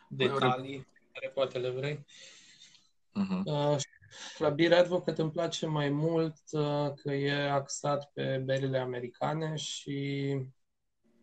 detalii 0.09 0.87
care 1.13 1.29
poate 1.29 1.59
le 1.59 1.71
vrei. 1.71 1.99
Uh-huh. 1.99 3.45
Uh, 3.45 3.77
la 4.39 4.51
Beer 4.51 4.73
Advocate 4.73 5.23
îmi 5.23 5.31
place 5.31 5.67
mai 5.67 5.89
mult 5.89 6.37
uh, 6.51 6.93
că 6.95 7.13
e 7.13 7.51
axat 7.51 8.13
pe 8.13 8.39
berile 8.39 8.79
americane 8.79 9.57
și 9.57 10.37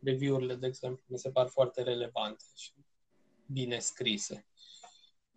review-urile, 0.04 0.56
de 0.56 0.68
exemplu, 0.68 1.04
mi 1.08 1.20
se 1.20 1.32
par 1.32 1.48
foarte 1.48 1.84
relevante 1.84 2.44
și 2.56 2.72
bine 3.54 3.80
scrise. 3.80 4.46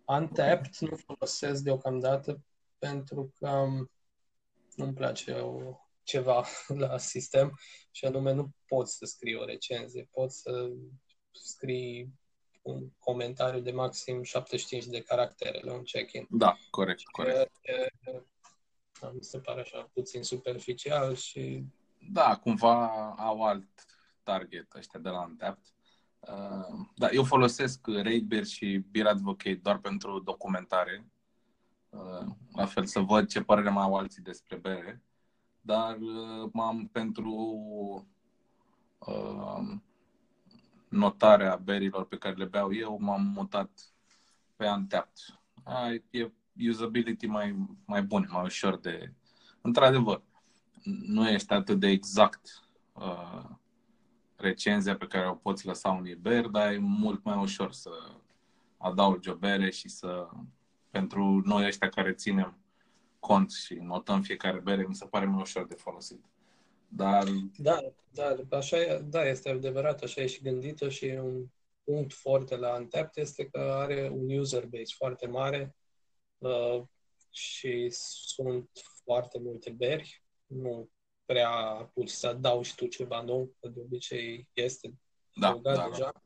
Untapped 0.05 0.75
nu 0.79 0.95
folosesc 0.95 1.63
deocamdată 1.63 2.43
pentru 2.77 3.33
că 3.39 3.49
um, 3.49 3.91
nu-mi 4.75 4.93
place 4.93 5.31
o, 5.31 5.79
ceva 6.03 6.45
la 6.87 6.97
sistem 6.97 7.59
și 7.91 8.05
anume 8.05 8.31
nu 8.31 8.49
poți 8.67 8.97
să 8.97 9.05
scrii 9.05 9.35
o 9.35 9.45
recenzie, 9.45 10.09
poți 10.11 10.41
să 10.41 10.71
scrii 11.31 12.13
un 12.61 12.89
comentariu 12.99 13.59
de 13.59 13.71
maxim 13.71 14.23
75 14.23 14.85
de 14.85 15.01
caractere 15.01 15.61
la 15.63 15.73
un 15.73 15.83
check-in. 15.83 16.27
Da, 16.29 16.57
corect, 16.69 17.03
corect. 17.03 17.51
E, 17.61 17.87
da, 19.01 19.09
mi 19.09 19.23
se 19.23 19.39
pare 19.39 19.61
așa 19.61 19.89
puțin 19.93 20.23
superficial 20.23 21.15
și... 21.15 21.63
Da, 22.11 22.37
cumva 22.37 23.09
au 23.17 23.43
alt 23.43 23.85
target 24.23 24.73
ăștia 24.73 24.99
de 24.99 25.09
la 25.09 25.21
Untapped. 25.21 25.74
Uh, 26.27 26.85
da, 26.95 27.09
eu 27.11 27.23
folosesc 27.23 27.87
RateBeer 27.87 28.45
și 28.45 28.83
Beer 28.91 29.05
Advocate 29.05 29.59
doar 29.63 29.77
pentru 29.77 30.19
documentare. 30.19 31.05
Uh, 31.89 32.25
la 32.53 32.65
fel 32.65 32.85
să 32.85 32.99
văd 32.99 33.27
ce 33.27 33.41
părere 33.41 33.69
mai 33.69 33.83
au 33.83 33.95
alții 33.95 34.21
despre 34.21 34.55
bere. 34.55 35.01
Dar 35.61 35.97
uh, 35.97 36.49
m-am 36.51 36.87
pentru 36.87 37.33
uh, 38.97 39.77
notarea 40.87 41.55
berilor 41.55 42.05
pe 42.07 42.17
care 42.17 42.35
le 42.35 42.45
beau 42.45 42.73
eu, 42.73 42.97
m-am 42.99 43.21
mutat 43.21 43.93
pe 44.55 44.67
Untapped. 44.67 45.39
Ai, 45.63 46.03
e 46.11 46.31
usability 46.69 47.25
mai, 47.25 47.67
mai 47.85 48.03
bun, 48.03 48.27
mai 48.31 48.43
ușor 48.43 48.79
de... 48.79 49.13
Într-adevăr, 49.61 50.21
nu 50.83 51.29
este 51.29 51.53
atât 51.53 51.79
de 51.79 51.87
exact 51.87 52.63
uh, 52.93 53.49
recenzia 54.45 54.95
pe 54.95 55.07
care 55.07 55.29
o 55.29 55.33
poți 55.33 55.65
lăsa 55.65 55.89
unui 55.89 56.15
ber, 56.15 56.45
dar 56.47 56.71
e 56.71 56.77
mult 56.77 57.23
mai 57.23 57.37
ușor 57.37 57.71
să 57.71 57.89
adaugi 58.77 59.29
o 59.29 59.35
bere 59.35 59.69
și 59.69 59.89
să... 59.89 60.27
Pentru 60.89 61.41
noi 61.45 61.65
ăștia 61.65 61.89
care 61.89 62.13
ținem 62.13 62.57
cont 63.19 63.51
și 63.51 63.73
notăm 63.73 64.21
fiecare 64.21 64.59
bere, 64.59 64.85
mi 64.87 64.95
se 64.95 65.05
pare 65.05 65.25
mai 65.25 65.41
ușor 65.41 65.67
de 65.67 65.75
folosit. 65.75 66.25
Dar... 66.87 67.27
Da, 67.57 67.79
da, 68.11 68.57
așa 68.57 68.77
e, 68.77 68.99
da, 68.99 69.27
este 69.27 69.49
adevărat, 69.49 70.01
așa 70.01 70.21
e 70.21 70.27
și 70.27 70.41
gândită 70.41 70.89
și 70.89 71.05
un 71.05 71.45
punct 71.83 72.13
foarte 72.13 72.55
la 72.55 72.75
Untapped 72.75 73.23
este 73.23 73.45
că 73.45 73.59
are 73.59 74.09
un 74.13 74.37
user 74.37 74.65
base 74.65 74.93
foarte 74.97 75.27
mare 75.27 75.75
uh, 76.37 76.81
și 77.29 77.87
sunt 77.89 78.69
foarte 79.03 79.39
multe 79.39 79.69
beri. 79.69 80.23
Nu 80.45 80.89
prea 81.25 81.49
pur 81.93 82.07
să 82.07 82.27
adaugi 82.27 82.75
tu 82.75 82.87
ceva 82.87 83.21
nou, 83.21 83.55
că 83.59 83.67
de 83.67 83.79
obicei 83.79 84.49
este 84.53 84.93
da, 85.33 85.59
da, 85.61 85.87
deja. 85.89 86.11
Da. 86.13 86.23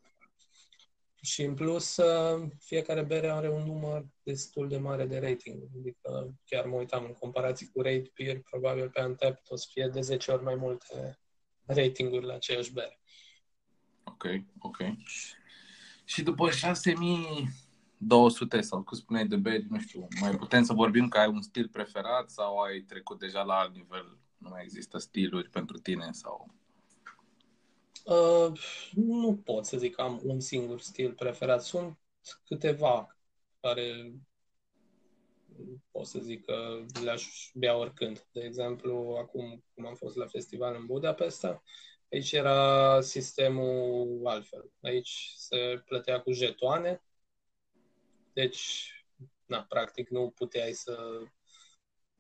Și 1.22 1.44
în 1.44 1.54
plus, 1.54 1.98
uh, 1.98 2.50
fiecare 2.60 3.04
bere 3.04 3.30
are 3.30 3.50
un 3.50 3.66
număr 3.66 4.06
destul 4.24 4.68
de 4.68 4.78
mare 4.78 5.06
de 5.06 5.20
rating. 5.20 5.64
Adică 5.78 6.36
chiar 6.46 6.66
mă 6.66 6.76
uitam 6.76 7.04
în 7.04 7.14
comparație 7.14 7.70
cu 7.74 7.82
Rate 7.82 8.12
Peer, 8.14 8.42
probabil 8.42 8.90
pe 8.90 9.02
Antep 9.02 9.40
o 9.48 9.56
să 9.56 9.68
fie 9.72 9.90
de 9.94 10.02
10 10.02 10.32
ori 10.32 10.44
mai 10.44 10.56
multe 10.56 11.20
ratinguri 11.66 12.26
la 12.26 12.34
aceeași 12.34 12.74
bere. 12.74 13.00
Ok, 14.04 14.26
ok. 14.60 14.78
Și 16.06 16.24
după 16.24 16.52
6200 16.52 18.62
sau 18.62 18.84
cum 18.84 18.98
spuneai 18.98 19.28
de 19.28 19.36
beri, 19.36 19.66
nu 19.70 19.80
știu, 19.80 20.08
mai 20.20 20.36
putem 20.36 20.64
să 20.64 20.74
vorbim 20.74 21.08
că 21.08 21.18
ai 21.18 21.28
un 21.28 21.42
stil 21.42 21.68
preferat 21.68 22.30
sau 22.30 22.60
ai 22.60 22.80
trecut 22.80 23.20
deja 23.20 23.42
la 23.42 23.54
alt 23.54 23.76
nivel? 23.76 24.18
Nu 24.40 24.50
mai 24.50 24.64
există 24.64 24.98
stiluri 24.98 25.50
pentru 25.50 25.78
tine 25.78 26.12
sau... 26.12 26.54
Uh, 28.06 28.60
nu 28.92 29.36
pot 29.36 29.66
să 29.66 29.78
zic 29.78 29.96
că 29.96 30.02
am 30.02 30.22
un 30.24 30.40
singur 30.40 30.80
stil 30.80 31.14
preferat. 31.14 31.64
Sunt 31.64 32.00
câteva 32.46 33.18
care 33.60 34.14
pot 35.92 36.06
să 36.06 36.20
zic 36.20 36.46
că 36.46 36.86
le-aș 37.04 37.52
bea 37.54 37.78
oricând. 37.78 38.28
De 38.32 38.42
exemplu, 38.42 39.18
acum 39.20 39.64
cum 39.74 39.86
am 39.86 39.96
fost 39.96 40.16
la 40.16 40.26
festival 40.26 40.76
în 40.76 40.86
Budapesta, 40.86 41.64
aici 42.12 42.32
era 42.32 43.02
sistemul 43.02 44.22
altfel. 44.26 44.72
Aici 44.82 45.34
se 45.36 45.82
plătea 45.86 46.22
cu 46.22 46.32
jetoane, 46.32 47.04
deci, 48.34 48.92
na, 49.46 49.64
practic 49.64 50.10
nu 50.10 50.30
puteai 50.30 50.74
să 50.74 51.22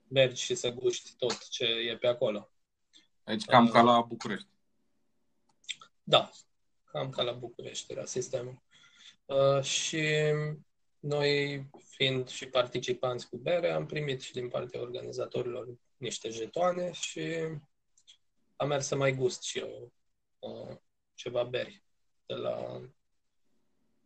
mergi 0.09 0.43
și 0.43 0.55
să 0.55 0.69
guști 0.69 1.15
tot 1.17 1.47
ce 1.47 1.63
e 1.65 1.97
pe 1.97 2.07
acolo. 2.07 2.51
Aici 3.23 3.45
cam 3.45 3.65
uh, 3.65 3.71
ca 3.71 3.81
la 3.81 4.01
București. 4.01 4.47
Da, 6.03 6.29
cam 6.83 7.09
ca 7.09 7.21
la 7.21 7.31
București 7.31 7.91
era 7.91 8.05
sistemul. 8.05 8.61
Uh, 9.25 9.63
și 9.63 10.03
noi, 10.99 11.65
fiind 11.89 12.27
și 12.27 12.45
participanți 12.45 13.29
cu 13.29 13.37
bere, 13.37 13.71
am 13.71 13.85
primit 13.85 14.21
și 14.21 14.31
din 14.31 14.49
partea 14.49 14.81
organizatorilor 14.81 15.67
niște 15.97 16.29
jetoane 16.29 16.91
și 16.91 17.21
am 18.55 18.67
mers 18.67 18.85
să 18.85 18.95
mai 18.95 19.15
gust 19.15 19.41
și 19.41 19.59
eu 19.59 19.93
uh, 20.39 20.77
ceva 21.13 21.43
beri 21.43 21.83
de 22.25 22.33
la, 22.33 22.81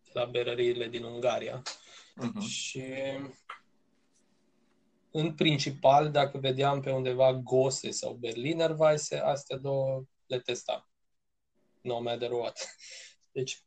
de 0.03 0.11
la 0.13 0.25
berăriile 0.25 0.87
din 0.87 1.03
Ungaria. 1.03 1.61
Uh-huh. 1.61 2.47
Și 2.47 2.83
în 5.13 5.35
principal, 5.35 6.11
dacă 6.11 6.37
vedeam 6.37 6.81
pe 6.81 6.91
undeva 6.91 7.33
Gose 7.33 7.91
sau 7.91 8.13
Berliner 8.13 8.75
Weisse, 8.77 9.17
astea 9.17 9.57
două 9.57 10.03
le 10.25 10.39
testam 10.39 10.87
no 11.83 11.99
matter 12.01 12.31
what. 12.31 12.75
Deci, 13.31 13.63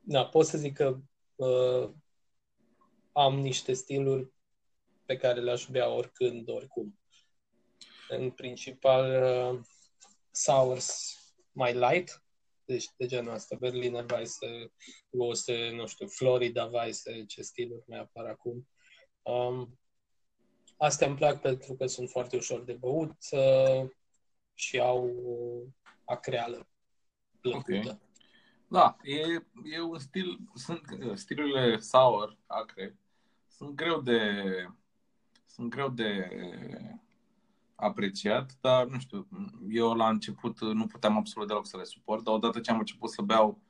da, 0.00 0.26
pot 0.26 0.46
să 0.46 0.58
zic 0.58 0.74
că 0.74 0.98
uh, 1.34 1.90
am 3.12 3.38
niște 3.40 3.72
stiluri 3.72 4.32
pe 5.04 5.16
care 5.16 5.40
le-aș 5.40 5.66
bea 5.66 5.88
oricând, 5.88 6.48
oricum. 6.48 6.98
În 8.08 8.30
principal, 8.30 9.22
uh, 9.22 9.60
sours 10.30 11.14
mai 11.52 11.74
light, 11.74 12.24
deci 12.64 12.86
de 12.96 13.06
genul 13.06 13.34
ăsta, 13.34 13.56
Berliner 13.56 14.04
Weisse, 14.12 14.72
Gose, 15.10 15.70
nu 15.70 15.86
știu, 15.86 16.06
Florida 16.08 16.64
Weisse, 16.64 17.24
ce 17.24 17.42
stiluri 17.42 17.84
mai 17.86 17.98
apar 17.98 18.24
acum. 18.24 18.68
Um, 19.22 19.78
astea 20.80 21.06
îmi 21.06 21.16
plac 21.16 21.40
pentru 21.40 21.74
că 21.74 21.86
sunt 21.86 22.08
foarte 22.08 22.36
ușor 22.36 22.64
de 22.64 22.72
băut 22.72 23.16
uh, 23.30 23.90
și 24.54 24.78
au 24.78 25.10
acreală 26.04 26.68
plăcută. 27.40 27.78
Okay. 27.78 27.98
Da, 28.68 28.96
e, 29.02 29.46
e 29.64 29.80
un 29.80 29.98
stil, 29.98 30.38
sunt 30.54 30.80
stilurile 31.14 31.78
sour, 31.78 32.38
acre, 32.46 32.98
sunt 33.48 33.74
greu 33.74 34.00
de 34.00 34.42
sunt 35.46 35.70
greu 35.70 35.88
de 35.88 36.28
apreciat, 37.74 38.56
dar 38.60 38.86
nu 38.86 38.98
știu, 38.98 39.28
eu 39.68 39.94
la 39.94 40.08
început 40.08 40.60
nu 40.60 40.86
puteam 40.86 41.16
absolut 41.16 41.48
deloc 41.48 41.66
să 41.66 41.76
le 41.76 41.84
suport, 41.84 42.24
dar 42.24 42.34
odată 42.34 42.60
ce 42.60 42.70
am 42.70 42.78
început 42.78 43.10
să 43.10 43.22
beau 43.22 43.60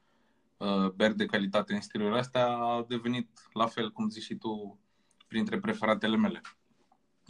uh, 0.56 0.90
beri 0.90 1.16
de 1.16 1.26
calitate 1.26 1.74
în 1.74 1.80
stilurile 1.80 2.18
astea, 2.18 2.56
a 2.56 2.84
devenit 2.88 3.28
la 3.52 3.66
fel 3.66 3.90
cum 3.90 4.08
zici 4.08 4.22
și 4.22 4.34
tu 4.34 4.78
printre 5.26 5.58
preferatele 5.58 6.16
mele. 6.16 6.40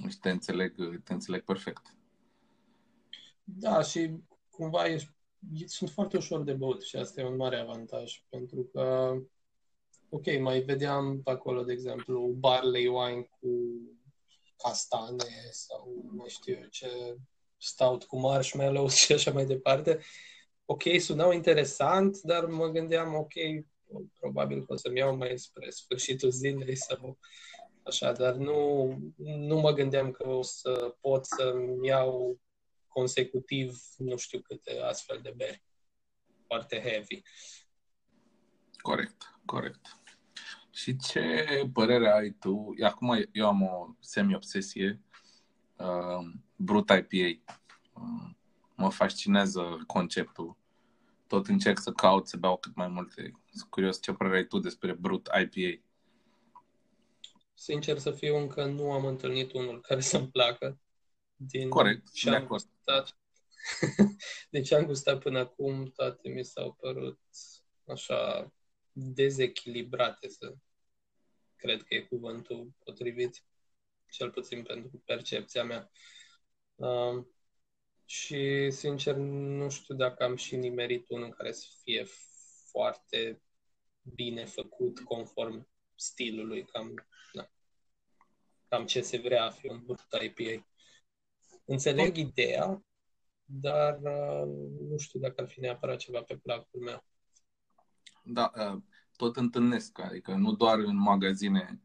Și 0.09 0.19
te 0.19 0.31
înțeleg, 0.31 0.75
te 1.05 1.13
înțeleg 1.13 1.45
perfect. 1.45 1.95
Da, 3.45 3.83
și 3.83 4.15
cumva 4.51 4.87
ești 4.87 5.11
sunt 5.67 5.91
foarte 5.91 6.17
ușor 6.17 6.43
de 6.43 6.53
băut 6.53 6.83
și 6.83 6.97
asta 6.97 7.21
e 7.21 7.25
un 7.25 7.37
mare 7.37 7.57
avantaj, 7.57 8.25
pentru 8.29 8.63
că, 8.73 9.15
ok, 10.09 10.41
mai 10.41 10.61
vedeam 10.61 11.23
pe 11.23 11.31
acolo, 11.31 11.63
de 11.63 11.73
exemplu, 11.73 12.35
barley 12.39 12.87
wine 12.87 13.29
cu 13.41 13.49
castane 14.57 15.49
sau 15.51 16.11
nu 16.13 16.29
știu 16.29 16.55
eu 16.55 16.67
ce, 16.71 17.17
stout 17.57 18.05
cu 18.05 18.19
marshmallows 18.19 18.95
și 18.95 19.13
așa 19.13 19.33
mai 19.33 19.47
departe. 19.47 19.99
Ok, 20.65 20.83
sunau 20.99 21.33
interesant, 21.33 22.21
dar 22.21 22.45
mă 22.45 22.67
gândeam, 22.67 23.15
ok, 23.15 23.33
probabil 24.19 24.67
că 24.67 24.73
o 24.73 24.77
să-mi 24.77 24.99
iau 24.99 25.17
mai 25.17 25.39
spre 25.39 25.71
sfârșitul 25.71 26.31
zilei 26.31 26.77
sau 26.77 27.19
așa, 27.83 28.13
dar 28.13 28.35
nu, 28.35 28.87
nu 29.17 29.61
mă 29.61 29.73
gândeam 29.73 30.11
că 30.11 30.29
o 30.29 30.43
să 30.43 30.97
pot 31.01 31.27
să-mi 31.27 31.87
iau 31.87 32.41
consecutiv 32.89 33.83
nu 33.97 34.17
știu 34.17 34.41
câte 34.41 34.81
astfel 34.81 35.21
de 35.23 35.33
beri. 35.37 35.63
Foarte 36.47 36.81
heavy. 36.81 37.23
Corect, 38.77 39.41
corect. 39.45 40.01
Și 40.71 40.97
ce 40.97 41.47
părere 41.73 42.11
ai 42.11 42.31
tu? 42.31 42.75
Acum 42.83 43.25
eu 43.33 43.47
am 43.47 43.63
o 43.63 43.95
semi-obsesie. 44.01 45.01
Uh, 45.77 46.33
Brut 46.57 46.91
IPA. 46.91 47.55
Uh, 47.93 48.31
mă 48.77 48.91
fascinează 48.91 49.85
conceptul. 49.87 50.57
Tot 51.27 51.47
încerc 51.47 51.79
să 51.79 51.93
caut 51.93 52.29
să 52.29 52.37
beau 52.37 52.57
cât 52.57 52.75
mai 52.75 52.89
multe. 52.89 53.41
Sunt 53.53 53.71
curios 53.71 54.01
ce 54.01 54.13
părere 54.13 54.37
ai 54.37 54.45
tu 54.47 54.59
despre 54.59 54.93
Brut 54.93 55.29
IPA. 55.41 55.83
Sincer 57.61 57.99
să 57.99 58.11
fiu, 58.11 58.37
încă 58.37 58.65
nu 58.65 58.93
am 58.93 59.05
întâlnit 59.05 59.53
unul 59.53 59.81
care 59.81 60.01
să-mi 60.01 60.31
placă. 60.31 60.81
Din 61.35 61.69
Corect, 61.69 62.13
ce 62.13 62.31
am 62.31 62.47
gustat, 62.47 63.19
din 64.51 64.63
ce 64.63 64.75
am 64.75 64.85
gustat 64.85 65.19
până 65.19 65.39
acum, 65.39 65.91
toate 65.91 66.29
mi 66.29 66.45
s-au 66.45 66.73
părut 66.73 67.21
așa 67.87 68.53
dezechilibrate, 68.93 70.29
să 70.29 70.55
cred 71.57 71.83
că 71.83 71.95
e 71.95 72.01
cuvântul 72.01 72.71
potrivit, 72.85 73.45
cel 74.11 74.31
puțin 74.31 74.63
pentru 74.63 75.03
percepția 75.05 75.65
mea. 75.65 75.91
Uh, 76.75 77.25
și, 78.05 78.71
sincer, 78.71 79.15
nu 79.15 79.71
știu 79.71 79.95
dacă 79.95 80.25
am 80.25 80.37
și 80.37 80.57
nimerit 80.57 81.09
unul 81.09 81.31
care 81.31 81.53
să 81.53 81.67
fie 81.83 82.07
foarte 82.71 83.43
bine 84.03 84.45
făcut, 84.45 85.01
conform 85.01 85.69
stilului, 86.01 86.65
cam, 86.65 87.07
da, 87.33 87.51
cam 88.69 88.87
ce 88.87 89.01
se 89.01 89.19
vrea 89.19 89.45
a 89.45 89.51
fi 89.51 89.69
un 89.69 89.83
brut 89.85 90.07
IPA. 90.23 90.67
Înțeleg 91.65 92.17
ideea, 92.17 92.85
dar 93.45 93.99
uh, 94.03 94.49
nu 94.89 94.99
știu 94.99 95.21
dacă 95.21 95.41
ar 95.41 95.49
fi 95.49 95.61
neapărat 95.61 95.99
ceva 95.99 96.23
pe 96.23 96.37
placul 96.37 96.81
meu. 96.81 97.05
Da, 98.23 98.53
uh, 98.55 98.83
tot 99.17 99.37
întâlnesc, 99.37 99.99
adică 99.99 100.35
nu 100.35 100.53
doar 100.53 100.79
în 100.79 100.97
magazine, 100.97 101.81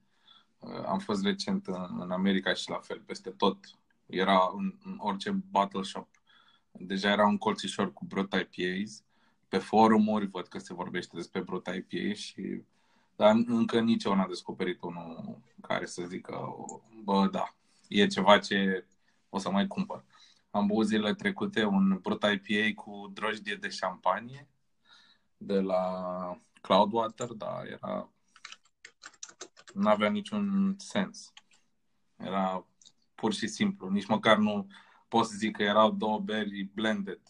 uh, 0.60 0.84
am 0.86 0.99
fost 0.99 1.23
recent 1.23 1.67
în 1.99 2.12
America 2.12 2.54
și 2.54 2.69
la 2.69 2.80
fel, 2.80 2.99
peste 2.99 3.30
tot. 3.30 3.58
Era 4.06 4.51
în, 4.56 4.78
în 4.84 4.97
orice 4.99 5.32
battle 5.32 5.84
shop. 5.84 6.10
Deja 6.71 7.12
era 7.12 7.25
un 7.25 7.38
colțișor 7.38 7.93
cu 7.93 8.06
brut 8.06 8.34
IPAs. 8.34 9.04
Pe 9.47 9.58
forumuri 9.58 10.25
văd 10.25 10.47
că 10.47 10.58
se 10.58 10.73
vorbește 10.73 11.15
despre 11.15 11.41
brut 11.41 11.67
IPA 11.67 12.13
și 12.13 12.63
dar 13.15 13.36
încă 13.47 13.80
nici 13.80 14.04
eu 14.04 14.15
n-am 14.15 14.28
descoperit 14.28 14.82
unul 14.82 15.39
care 15.62 15.86
să 15.86 16.04
zică, 16.08 16.56
bă, 17.04 17.28
da, 17.32 17.56
e 17.88 18.08
ceva 18.08 18.39
ce 18.39 18.86
o 19.30 19.38
să 19.38 19.51
mai 19.51 19.67
cumpăr. 19.67 20.04
Am 20.51 20.67
băut 20.67 20.86
zilele 20.86 21.13
trecute 21.13 21.63
un 21.63 21.99
brut 22.01 22.23
IPA 22.23 22.82
cu 22.82 23.12
drojdie 23.13 23.56
de 23.56 23.69
șampanie 23.69 24.47
de 25.38 25.60
la 25.60 26.41
Cloudwater, 26.62 27.28
dar 27.28 27.65
era... 27.65 28.10
nu 29.73 29.89
avea 29.89 30.10
niciun 30.10 30.75
sens. 30.78 31.34
Era 32.17 32.65
pur 33.15 33.34
și 33.34 33.47
simplu. 33.47 33.89
Nici 33.89 34.08
măcar 34.08 34.38
nu 34.38 34.67
pot 35.08 35.25
să 35.25 35.36
zic 35.38 35.56
că 35.56 35.63
erau 35.63 35.91
două 35.91 36.19
beri 36.19 36.63
blended 36.73 37.21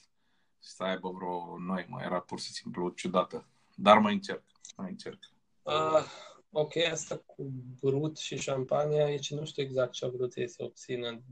și 0.64 0.70
să 0.70 0.84
aibă 0.84 1.10
vreo 1.10 1.58
noi, 1.60 1.86
mă. 1.90 2.02
Era 2.02 2.20
pur 2.20 2.40
și 2.40 2.52
simplu 2.52 2.90
ciudată. 2.90 3.48
Dar 3.76 4.00
mai 4.00 4.14
încerc. 4.14 4.44
Mai 4.76 4.90
încerc. 4.90 5.35
Uh, 5.66 6.06
ok, 6.52 6.76
asta 6.76 7.18
cu 7.18 7.52
brut 7.82 8.18
și 8.18 8.38
șampania, 8.38 9.06
aici 9.06 9.32
nu 9.32 9.46
știu 9.46 9.64
exact 9.64 9.92
ce 9.92 10.06
a 10.06 10.10
vrut 10.10 10.36
ei 10.36 10.50
să 10.50 10.64
obțină, 10.64 11.24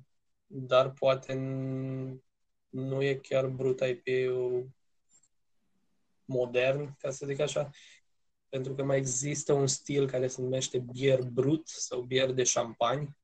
dar 0.48 0.92
poate 0.92 1.34
nu 2.70 3.02
e 3.02 3.16
chiar 3.16 3.48
brut 3.48 3.80
IPA-ul 3.80 4.70
modern, 6.26 6.98
ca 6.98 7.12
să 7.12 7.26
zic 7.26 7.40
așa, 7.40 7.70
pentru 8.50 8.76
că 8.76 8.84
mai 8.84 8.98
există 8.98 9.54
un 9.54 9.68
stil 9.68 10.10
care 10.10 10.28
se 10.28 10.42
numește 10.42 10.80
bier 10.80 11.22
brut 11.22 11.68
sau 11.68 12.02
bier 12.02 12.32
de 12.32 12.44
șampani, 12.44 13.18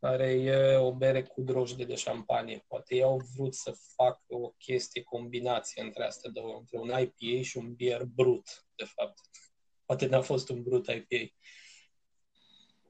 care 0.00 0.30
e 0.30 0.76
o 0.76 0.94
bere 0.94 1.22
cu 1.22 1.40
drojde 1.40 1.84
de 1.84 1.94
șampanie. 1.94 2.64
Poate 2.68 2.94
ei 2.94 3.02
au 3.02 3.20
vrut 3.34 3.54
să 3.54 3.76
facă 3.94 4.24
o 4.28 4.48
chestie, 4.48 5.02
combinație 5.02 5.82
între 5.82 6.04
astea 6.04 6.30
două, 6.30 6.56
între 6.58 6.78
un 6.78 6.88
IPA 6.88 7.42
și 7.42 7.56
un 7.56 7.74
bier 7.74 8.04
brut, 8.04 8.66
de 8.76 8.84
fapt. 8.84 9.20
Poate 9.84 10.06
n-a 10.06 10.20
fost 10.20 10.48
un 10.48 10.62
brut 10.62 10.86
IPA. 10.86 11.34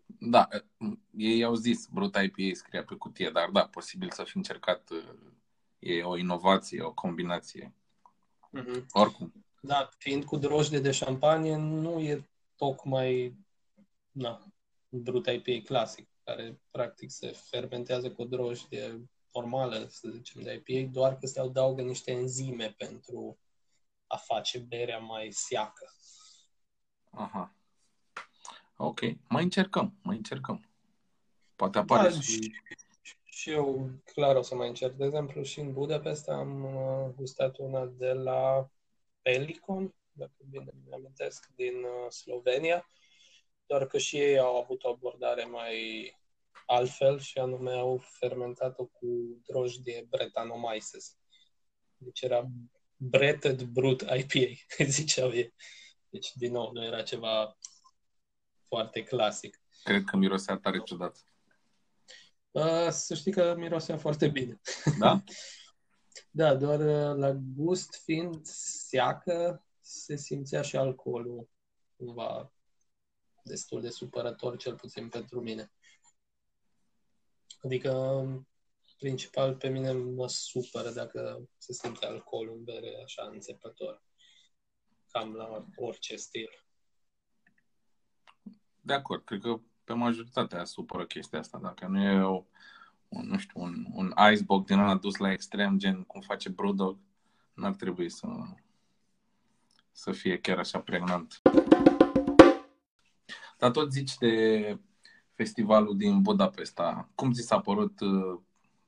Da, 0.07 0.49
ei 1.17 1.43
au 1.43 1.55
zis 1.55 1.87
brut 1.87 2.17
IPA 2.17 2.55
scria 2.55 2.85
pe 2.85 2.95
cutie, 2.95 3.31
dar 3.31 3.51
da, 3.51 3.67
posibil 3.67 4.11
să 4.11 4.25
fi 4.25 4.37
încercat 4.37 4.91
e 5.79 6.03
o 6.03 6.17
inovație, 6.17 6.83
o 6.83 6.93
combinație. 6.93 7.75
Mm-hmm. 8.59 8.87
Oricum. 8.91 9.45
Da, 9.61 9.89
fiind 9.99 10.25
cu 10.25 10.37
drojde 10.37 10.79
de 10.79 10.91
șampanie, 10.91 11.57
nu 11.57 12.01
e 12.01 12.29
tocmai 12.57 13.37
na, 14.11 14.53
brut 14.89 15.27
IPA 15.27 15.65
clasic, 15.65 16.09
care 16.25 16.61
practic 16.71 17.11
se 17.11 17.33
fermentează 17.33 18.11
cu 18.11 18.25
drojdie 18.25 19.11
normală, 19.33 19.87
să 19.89 20.09
zicem, 20.09 20.43
de 20.43 20.63
IPA, 20.67 20.91
doar 20.93 21.19
că 21.19 21.27
se 21.27 21.41
adaugă 21.41 21.83
niște 21.83 22.11
enzime 22.13 22.75
pentru 22.79 23.39
a 24.07 24.17
face 24.17 24.59
berea 24.59 24.99
mai 24.99 25.29
seacă. 25.31 25.95
Aha. 27.15 27.55
Ok. 28.77 29.01
Mai 29.29 29.43
încercăm, 29.43 29.95
mai 30.03 30.17
încercăm. 30.17 30.65
Poate 31.57 31.79
apare 31.79 32.09
da, 32.09 32.21
și... 32.21 32.53
și... 33.25 33.51
eu 33.51 33.91
clar 34.05 34.37
o 34.37 34.43
să 34.43 34.55
mai 34.55 34.69
încerc. 34.69 34.95
De 34.95 35.05
exemplu, 35.05 35.43
și 35.43 35.61
în 35.61 35.73
Budapesta 35.73 36.35
am 36.35 36.65
uh, 36.65 37.15
gustat 37.15 37.57
una 37.59 37.87
de 37.87 38.13
la 38.13 38.71
Pelicon, 39.23 39.95
dacă 40.13 40.33
bine 40.51 40.73
mi 40.85 40.93
amintesc, 40.93 41.51
din 41.55 41.75
uh, 41.75 42.11
Slovenia, 42.11 42.87
doar 43.67 43.87
că 43.87 43.99
și 43.99 44.17
ei 44.17 44.39
au 44.39 44.57
avut 44.57 44.85
o 44.85 44.89
abordare 44.89 45.45
mai 45.45 45.77
altfel 46.67 47.19
și 47.21 47.39
anume 47.39 47.73
au 47.73 48.03
fermentat-o 48.19 48.85
cu 48.85 49.07
drojdie 49.47 50.07
Brettanomyces. 50.09 51.17
Deci 51.97 52.21
era 52.21 52.49
Bretted 52.97 53.63
Brut 53.63 54.01
IPA, 54.01 54.51
ziceau 54.85 55.33
ei. 55.33 55.55
Deci, 56.13 56.33
din 56.37 56.53
nou, 56.53 56.73
nu 56.73 56.85
era 56.85 57.03
ceva 57.03 57.57
foarte 58.67 59.03
clasic. 59.03 59.61
Cred 59.83 60.05
că 60.05 60.17
mirosea 60.17 60.57
tare 60.57 60.83
ciudat. 60.83 61.25
Uh, 62.51 62.89
să 62.91 63.15
știi 63.15 63.33
că 63.33 63.55
mirosea 63.57 63.99
foarte 63.99 64.29
bine. 64.29 64.61
Da? 64.99 65.23
da, 66.41 66.55
doar 66.55 66.81
uh, 66.81 67.19
la 67.19 67.33
gust 67.33 68.03
fiind 68.05 68.47
seacă, 68.87 69.65
se 69.81 70.17
simțea 70.17 70.63
și 70.63 70.77
alcoolul 70.77 71.49
cumva 71.97 72.53
destul 73.43 73.81
de 73.81 73.91
supărător, 73.91 74.57
cel 74.57 74.75
puțin 74.77 75.09
pentru 75.09 75.41
mine. 75.41 75.73
Adică, 77.61 78.23
principal, 78.99 79.57
pe 79.57 79.69
mine 79.69 79.93
mă 79.93 80.29
supără 80.29 80.91
dacă 80.91 81.49
se 81.59 81.73
simte 81.73 82.07
alcoolul 82.07 82.57
în 82.57 82.65
bere 82.65 83.03
așa 83.05 83.29
înțepător 83.33 84.03
cam 85.13 85.33
la 85.35 85.65
orice 85.77 86.17
stil. 86.17 86.65
De 88.81 88.93
acord, 88.93 89.25
cred 89.25 89.41
că 89.41 89.61
pe 89.85 89.93
majoritatea 89.93 90.65
supără 90.65 91.07
chestia 91.07 91.39
asta. 91.39 91.59
Dacă 91.59 91.87
nu 91.87 92.03
e 92.03 92.21
o, 92.21 92.45
un, 93.09 93.27
nu 93.27 93.39
știu, 93.39 93.61
un, 93.61 93.87
un 93.93 94.15
icebox 94.33 94.67
din 94.67 94.79
ăla 94.79 94.95
dus 94.95 95.17
la 95.17 95.33
extrem, 95.33 95.79
gen 95.79 96.03
cum 96.03 96.21
face 96.21 96.49
Brewdog, 96.49 96.99
n-ar 97.55 97.75
trebui 97.75 98.09
să, 98.09 98.27
să 99.93 100.13
fie 100.13 100.39
chiar 100.39 100.59
așa 100.59 100.81
pregnant. 100.81 101.43
Dar 103.59 103.71
tot 103.71 103.93
zici 103.93 104.17
de 104.17 104.79
festivalul 105.33 105.97
din 105.97 106.23
Budapesta. 106.23 107.11
Cum 107.15 107.33
ți 107.33 107.43
s-a 107.43 107.61
părut 107.61 108.01
uh, 108.01 108.41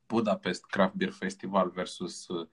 Budapest 0.06 0.64
Craft 0.66 0.94
Beer 0.94 1.12
Festival 1.12 1.70
versus 1.70 2.28
uh, 2.28 2.48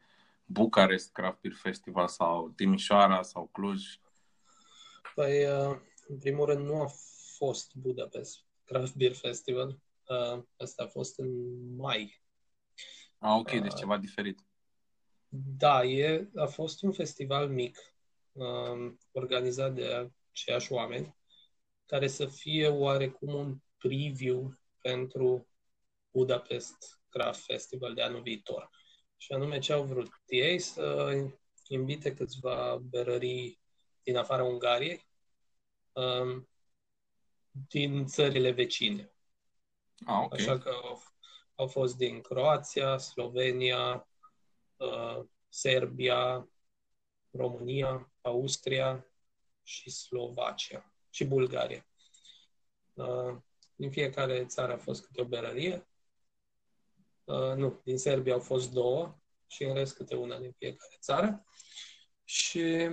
Bucarest 0.51 1.11
Craft 1.11 1.41
Beer 1.41 1.55
Festival 1.55 2.07
sau 2.07 2.49
Timișoara 2.49 3.21
sau 3.21 3.49
Cluj? 3.51 3.83
Păi, 5.15 5.45
uh, 5.45 5.77
în 6.07 6.17
primul 6.17 6.45
rând, 6.45 6.65
nu 6.65 6.81
a 6.81 6.87
fost 7.37 7.75
Budapest 7.75 8.39
Craft 8.63 8.95
Beer 8.95 9.13
Festival. 9.13 9.79
Uh, 10.07 10.43
asta 10.57 10.83
a 10.83 10.87
fost 10.87 11.19
în 11.19 11.29
mai. 11.75 12.23
Ah, 13.17 13.37
ok, 13.39 13.51
deci 13.51 13.71
uh, 13.71 13.77
ceva 13.77 13.97
diferit. 13.97 14.45
Da, 15.57 15.83
e, 15.83 16.29
a 16.35 16.45
fost 16.45 16.81
un 16.83 16.91
festival 16.91 17.49
mic, 17.49 17.77
organizat 19.11 19.73
de 19.73 20.11
aceiași 20.29 20.71
oameni, 20.71 21.15
care 21.85 22.07
să 22.07 22.25
fie 22.25 22.67
oarecum 22.67 23.33
un 23.33 23.57
preview 23.77 24.59
pentru 24.81 25.47
Budapest 26.11 27.01
Craft 27.09 27.43
Festival 27.43 27.93
de 27.93 28.01
anul 28.01 28.21
viitor. 28.21 28.69
Și 29.21 29.33
anume 29.33 29.59
ce 29.59 29.73
au 29.73 29.83
vrut 29.83 30.21
ei 30.25 30.59
să 30.59 31.13
invite 31.67 32.13
câțiva 32.13 32.77
berării 32.77 33.59
din 34.03 34.17
afara 34.17 34.43
Ungariei, 34.43 35.07
um, 35.91 36.49
din 37.51 38.05
țările 38.05 38.51
vecine. 38.51 39.13
Ah, 40.05 40.21
okay. 40.23 40.39
Așa 40.39 40.57
că 40.57 40.69
au, 40.69 41.03
au 41.55 41.67
fost 41.67 41.97
din 41.97 42.21
Croația, 42.21 42.97
Slovenia, 42.97 44.07
uh, 44.77 45.25
Serbia, 45.49 46.49
România, 47.31 48.11
Austria 48.21 49.05
și 49.63 49.89
Slovacia 49.89 50.93
și 51.09 51.25
Bulgaria. 51.25 51.85
Uh, 52.93 53.37
din 53.75 53.91
fiecare 53.91 54.45
țară 54.45 54.73
a 54.73 54.77
fost 54.77 55.05
câte 55.05 55.21
o 55.21 55.25
berărie 55.25 55.85
Uh, 57.31 57.55
nu, 57.55 57.81
din 57.83 57.97
Serbia 57.97 58.33
au 58.33 58.39
fost 58.39 58.71
două 58.71 59.19
și 59.47 59.63
în 59.63 59.73
rest 59.73 59.95
câte 59.95 60.15
una 60.15 60.39
din 60.39 60.51
fiecare 60.51 60.97
țară. 60.99 61.45
Și 62.23 62.89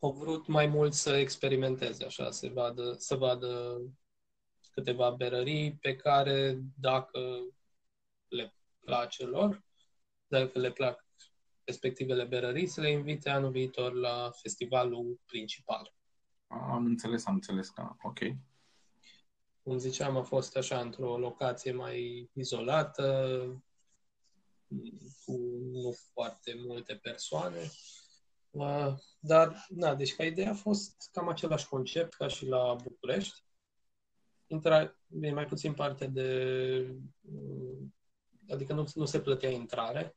au 0.00 0.12
vrut 0.12 0.46
mai 0.46 0.66
mult 0.66 0.92
să 0.92 1.16
experimenteze, 1.16 2.04
așa, 2.04 2.30
să 2.30 2.48
vadă, 2.48 2.94
să 2.98 3.14
vadă 3.14 3.80
câteva 4.70 5.10
berării 5.10 5.76
pe 5.80 5.96
care, 5.96 6.58
dacă 6.78 7.20
le 8.28 8.54
place 8.80 9.24
lor, 9.24 9.64
dacă 10.26 10.58
le 10.58 10.70
plac 10.70 11.06
respectivele 11.64 12.24
berării, 12.24 12.66
să 12.66 12.80
le 12.80 12.90
invite 12.90 13.30
anul 13.30 13.50
viitor 13.50 13.92
la 13.92 14.30
festivalul 14.30 15.20
principal. 15.26 15.94
Am 16.46 16.84
înțeles, 16.84 17.26
am 17.26 17.34
înțeles 17.34 17.68
că, 17.68 17.88
ok. 18.02 18.18
Cum 19.66 19.78
ziceam, 19.78 20.16
a 20.16 20.22
fost 20.22 20.56
așa 20.56 20.80
într-o 20.80 21.18
locație 21.18 21.72
mai 21.72 22.30
izolată, 22.32 23.64
cu 25.24 25.32
nu 25.72 25.94
foarte 26.12 26.54
multe 26.66 26.94
persoane. 26.94 27.70
Uh, 28.50 28.94
dar, 29.18 29.66
da, 29.68 29.94
deci 29.94 30.14
ca 30.14 30.24
idee 30.24 30.48
a 30.48 30.54
fost 30.54 31.08
cam 31.12 31.28
același 31.28 31.68
concept 31.68 32.14
ca 32.14 32.28
și 32.28 32.46
la 32.46 32.74
București. 32.82 33.44
Intra, 34.46 34.98
e 35.20 35.32
mai 35.32 35.46
puțin 35.46 35.74
parte 35.74 36.06
de... 36.06 36.30
Uh, 37.20 37.78
adică 38.48 38.72
nu, 38.72 38.84
nu 38.94 39.04
se 39.04 39.20
plătea 39.20 39.50
intrare, 39.50 40.16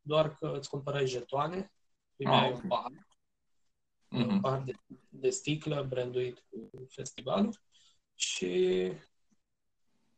doar 0.00 0.34
că 0.36 0.52
îți 0.56 0.68
cumpărai 0.68 1.06
jetoane, 1.06 1.72
primeai 2.16 2.38
ah, 2.38 2.50
okay. 2.50 2.60
un 2.62 2.68
par, 2.68 2.90
mm-hmm. 2.90 4.28
un 4.28 4.40
par 4.40 4.62
de, 4.62 4.72
de 5.08 5.30
sticlă 5.30 5.82
branduit 5.82 6.44
cu 6.50 6.86
festivalul 6.88 7.64
și 8.16 8.92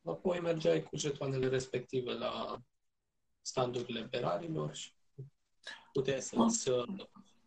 apoi 0.05 0.41
mergeai 0.41 0.83
cu 0.83 0.97
jetoanele 0.97 1.49
respective 1.49 2.13
la 2.13 2.63
standurile 3.41 4.01
berarilor 4.01 4.75
și 4.75 4.93
puteai 5.93 6.21
să-ți 6.21 6.71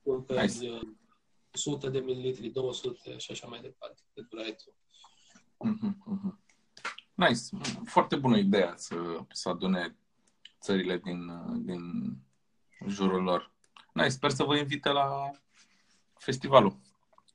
cumperi 0.04 0.82
100 1.54 1.90
de 1.90 2.00
mililitri, 2.00 2.50
200 2.50 3.18
și 3.18 3.32
așa 3.32 3.48
mai 3.48 3.62
departe, 3.62 4.02
cât 4.14 4.30
vrei 4.30 4.56
tu. 4.56 4.76
Mm-hmm, 5.66 5.94
mm-hmm. 5.94 6.42
Nice. 7.14 7.42
Foarte 7.86 8.16
bună 8.16 8.38
ideea 8.38 8.74
să, 8.76 8.96
să 9.32 9.50
adune 9.50 9.98
țările 10.60 10.98
din, 10.98 11.32
din 11.66 11.82
jurul 12.88 13.24
lor. 13.24 13.52
Nice. 13.94 14.10
Sper 14.10 14.32
să 14.32 14.44
vă 14.44 14.58
invite 14.58 14.90
la 14.90 15.32
festivalul 16.18 16.80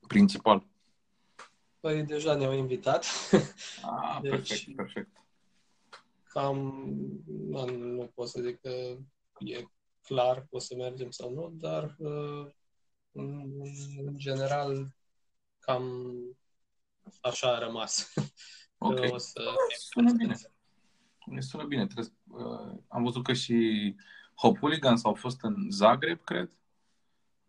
principal. 0.07 0.65
Păi 1.79 2.03
deja 2.03 2.35
ne-au 2.35 2.53
invitat. 2.53 3.05
Ah, 3.81 4.19
deci, 4.21 4.47
perfect, 4.47 4.75
perfect. 4.75 5.09
Cam, 6.23 6.57
nu, 7.25 7.65
nu 7.65 8.11
pot 8.15 8.27
să 8.27 8.41
zic 8.41 8.61
că 8.61 8.69
e 9.39 9.63
clar 10.01 10.39
că 10.39 10.47
o 10.49 10.59
să 10.59 10.75
mergem 10.75 11.09
sau 11.09 11.33
nu, 11.33 11.49
dar 11.53 11.95
uh, 11.97 12.47
în, 13.11 13.51
în 14.05 14.17
general 14.17 14.87
cam 15.59 16.13
așa 17.21 17.55
a 17.55 17.59
rămas. 17.59 18.13
Ok. 18.79 18.99
o 19.11 19.17
să 19.17 19.41
sună 19.77 20.11
bine. 20.11 20.35
Ne 21.25 21.41
sună 21.41 21.63
bine. 21.63 21.87
Trebuie, 21.87 22.13
uh, 22.27 22.77
am 22.87 23.03
văzut 23.03 23.23
că 23.23 23.33
și 23.33 23.95
Hooligans 24.35 25.03
au 25.03 25.13
fost 25.13 25.41
în 25.41 25.55
Zagreb, 25.69 26.23
cred. 26.23 26.56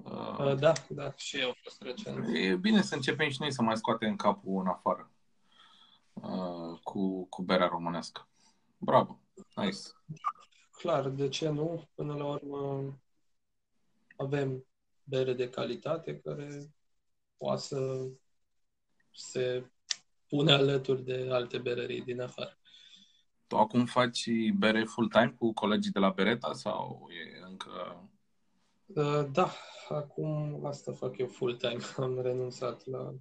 Uh, 0.05 0.39
uh, 0.39 0.59
da, 0.59 0.73
da, 0.89 1.13
și 1.17 1.39
eu 1.39 1.47
au 1.47 1.57
fost 1.63 1.83
recent. 1.83 2.27
E 2.35 2.57
bine 2.57 2.83
să 2.83 2.95
începem 2.95 3.29
și 3.31 3.41
noi 3.41 3.53
să 3.53 3.63
mai 3.63 3.77
scoatem 3.77 4.17
capul 4.17 4.61
în 4.61 4.67
afară 4.67 5.11
uh, 6.13 6.79
cu, 6.83 7.27
cu 7.27 7.43
berea 7.43 7.67
românească. 7.67 8.29
Bravo, 8.79 9.21
nice. 9.55 9.79
Clar, 10.71 11.09
de 11.09 11.29
ce 11.29 11.49
nu? 11.49 11.89
Până 11.95 12.15
la 12.15 12.27
urmă 12.27 12.93
avem 14.17 14.65
bere 15.05 15.33
de 15.33 15.51
calitate 15.51 16.19
care 16.19 16.75
poate 17.37 17.61
să 17.61 18.09
se 19.13 19.71
pune 20.29 20.53
alături 20.53 21.05
de 21.05 21.29
alte 21.31 21.59
berării 21.59 22.03
din 22.03 22.21
afară. 22.21 22.59
Tu 23.47 23.57
acum 23.57 23.87
faci 23.87 24.29
bere 24.59 24.85
full-time 24.85 25.35
cu 25.39 25.53
colegii 25.53 25.91
de 25.91 25.99
la 25.99 26.11
Bereta 26.11 26.53
sau 26.53 27.09
e 27.11 27.45
încă... 27.45 28.03
Uh, 28.94 29.31
da, 29.33 29.53
acum 29.88 30.64
asta 30.66 30.92
fac 30.92 31.18
eu 31.18 31.27
full-time. 31.27 31.83
Am 31.96 32.20
renunțat 32.20 32.87
la 32.87 33.14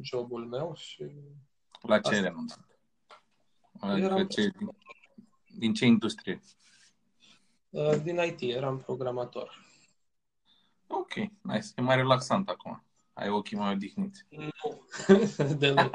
jobul 0.00 0.46
meu 0.46 0.74
și... 0.74 1.12
La 1.80 2.00
ce 2.00 2.14
ai 2.14 2.20
renunțat? 2.20 2.78
Eram... 3.82 4.26
Ce, 4.26 4.48
din, 4.48 4.76
din 5.58 5.74
ce 5.74 5.84
industrie? 5.84 6.40
Uh, 7.70 8.02
din 8.02 8.18
IT, 8.18 8.40
eram 8.40 8.78
programator. 8.78 9.70
Ok, 10.86 11.14
nice. 11.40 11.66
E 11.76 11.80
mai 11.80 11.96
relaxant 11.96 12.48
acum. 12.48 12.84
Ai 13.12 13.28
ochii 13.28 13.56
mai 13.56 13.72
odihniți. 13.72 14.26
Nu, 14.28 14.50
deloc. 15.58 15.94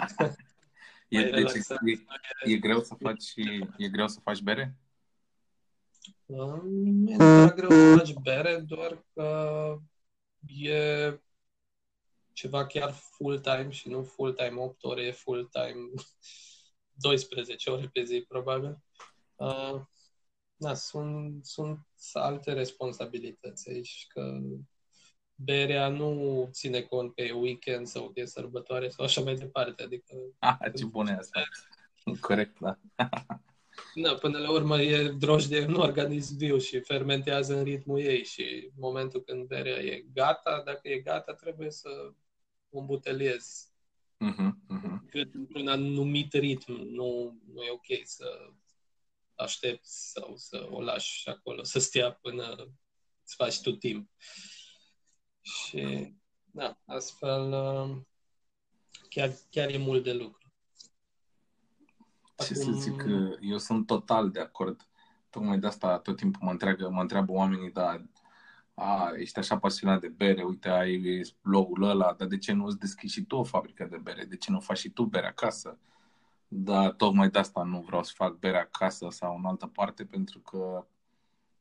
e, 1.08 1.30
deci, 1.30 1.52
e, 1.54 2.52
e, 2.52 2.58
greu 2.58 2.80
să 2.80 2.96
faci, 3.00 3.34
e 3.78 3.90
greu 3.90 4.08
să 4.08 4.20
faci 4.20 4.42
bere? 4.42 4.76
Nu 6.26 6.64
e 7.44 7.54
greu 7.56 7.70
să 7.70 7.96
faci 7.98 8.14
bere, 8.14 8.58
doar 8.58 9.06
că 9.14 9.78
e 10.48 11.20
ceva 12.34 12.66
chiar 12.66 12.92
full-time 12.92 13.70
și 13.70 13.90
nu 13.90 14.04
full-time 14.04 14.60
8 14.60 14.84
ore, 14.84 15.02
e 15.02 15.12
full-time 15.12 15.90
12 16.96 17.70
ore 17.70 17.90
pe 17.94 18.04
zi, 18.04 18.26
probabil. 18.28 18.78
Uh, 19.36 19.82
da, 20.56 20.74
sunt, 20.74 21.46
sunt 21.46 21.80
alte 22.14 22.54
responsabilități 22.54 23.70
aici, 23.70 24.06
că 24.10 24.40
berea 25.36 25.88
nu 25.88 26.50
ține 26.52 26.82
cont 26.82 27.16
că 27.16 27.22
e 27.22 27.32
weekend 27.32 27.88
sau 27.88 28.10
că 28.10 28.20
e 28.20 28.26
sărbătoare 28.26 28.90
sau 28.90 29.06
așa 29.06 29.22
mai 29.22 29.36
departe. 29.36 29.84
Adică, 29.84 30.16
ah, 30.40 30.58
ce 30.76 30.86
bună 30.86 31.18
asta. 31.18 31.44
Corect, 32.22 32.60
da. 32.60 32.80
Da, 34.02 34.16
până 34.16 34.40
la 34.40 34.52
urmă 34.52 34.82
e 34.82 35.10
drojdie 35.10 35.66
un 35.66 35.74
organism 35.74 36.38
viu 36.38 36.58
și 36.58 36.80
fermentează 36.80 37.58
în 37.58 37.64
ritmul 37.64 38.00
ei 38.00 38.24
și 38.24 38.42
în 38.64 38.80
momentul 38.80 39.24
când 39.24 39.48
berea 39.48 39.82
e 39.82 40.06
gata, 40.14 40.62
dacă 40.66 40.90
e 40.90 41.00
gata, 41.00 41.34
trebuie 41.34 41.72
să 41.72 41.90
o 42.70 42.80
îmbuteliezi. 42.80 43.68
Uh-huh, 44.26 44.50
uh-huh. 44.76 45.26
Într-un 45.34 45.68
anumit 45.68 46.34
ritm. 46.34 46.72
Nu, 46.72 47.40
nu 47.54 47.64
e 47.64 47.72
ok 47.72 47.86
să 48.04 48.54
aștepți 49.36 50.12
sau 50.12 50.36
să 50.36 50.68
o 50.70 50.82
lași 50.82 51.30
acolo 51.30 51.64
să 51.64 51.80
stea 51.80 52.12
până 52.12 52.56
îți 53.24 53.36
faci 53.36 53.62
tu 53.62 53.72
timp. 53.72 54.10
Și, 55.42 56.14
da, 56.52 56.80
astfel 56.86 57.52
um, 57.52 58.08
chiar, 59.10 59.34
chiar 59.50 59.70
e 59.70 59.78
mult 59.78 60.04
de 60.04 60.14
lucru. 60.14 60.37
Ce 62.38 62.54
Acum... 62.54 62.74
să 62.74 62.80
zic, 62.80 63.06
eu 63.42 63.58
sunt 63.58 63.86
total 63.86 64.30
de 64.30 64.40
acord. 64.40 64.88
Tocmai 65.30 65.60
de 65.60 65.68
asta 65.68 66.00
tot 66.00 66.16
timpul 66.16 66.42
mă 66.44 66.52
întreabă, 66.52 66.90
mă 66.90 67.02
întreabă 67.02 67.32
oamenii, 67.32 67.72
da, 67.72 68.02
a, 68.74 69.12
ești 69.16 69.40
așa 69.40 69.58
pasionat 69.58 70.00
de 70.02 70.08
bere, 70.08 70.44
uite, 70.44 70.70
ai 70.70 71.22
blogul 71.42 71.84
ăla, 71.84 72.14
dar 72.14 72.28
de 72.28 72.38
ce 72.38 72.52
nu 72.54 72.66
îți 72.66 72.80
deschizi 72.80 73.14
și 73.14 73.26
tu 73.26 73.36
o 73.36 73.44
fabrică 73.44 73.88
de 73.90 73.98
bere? 73.98 74.24
De 74.24 74.38
ce 74.38 74.52
nu 74.52 74.60
faci 74.60 74.78
și 74.78 74.90
tu 74.90 75.04
bere 75.04 75.28
acasă? 75.28 75.80
Dar 76.48 76.92
tocmai 76.92 77.30
de 77.30 77.40
asta 77.40 77.64
nu 77.64 77.82
vreau 77.82 78.04
să 78.04 78.12
fac 78.16 78.40
bere 78.40 78.58
acasă 78.60 79.08
sau 79.10 79.38
în 79.38 79.46
altă 79.46 79.68
parte, 79.68 80.06
pentru 80.06 80.40
că 80.40 80.88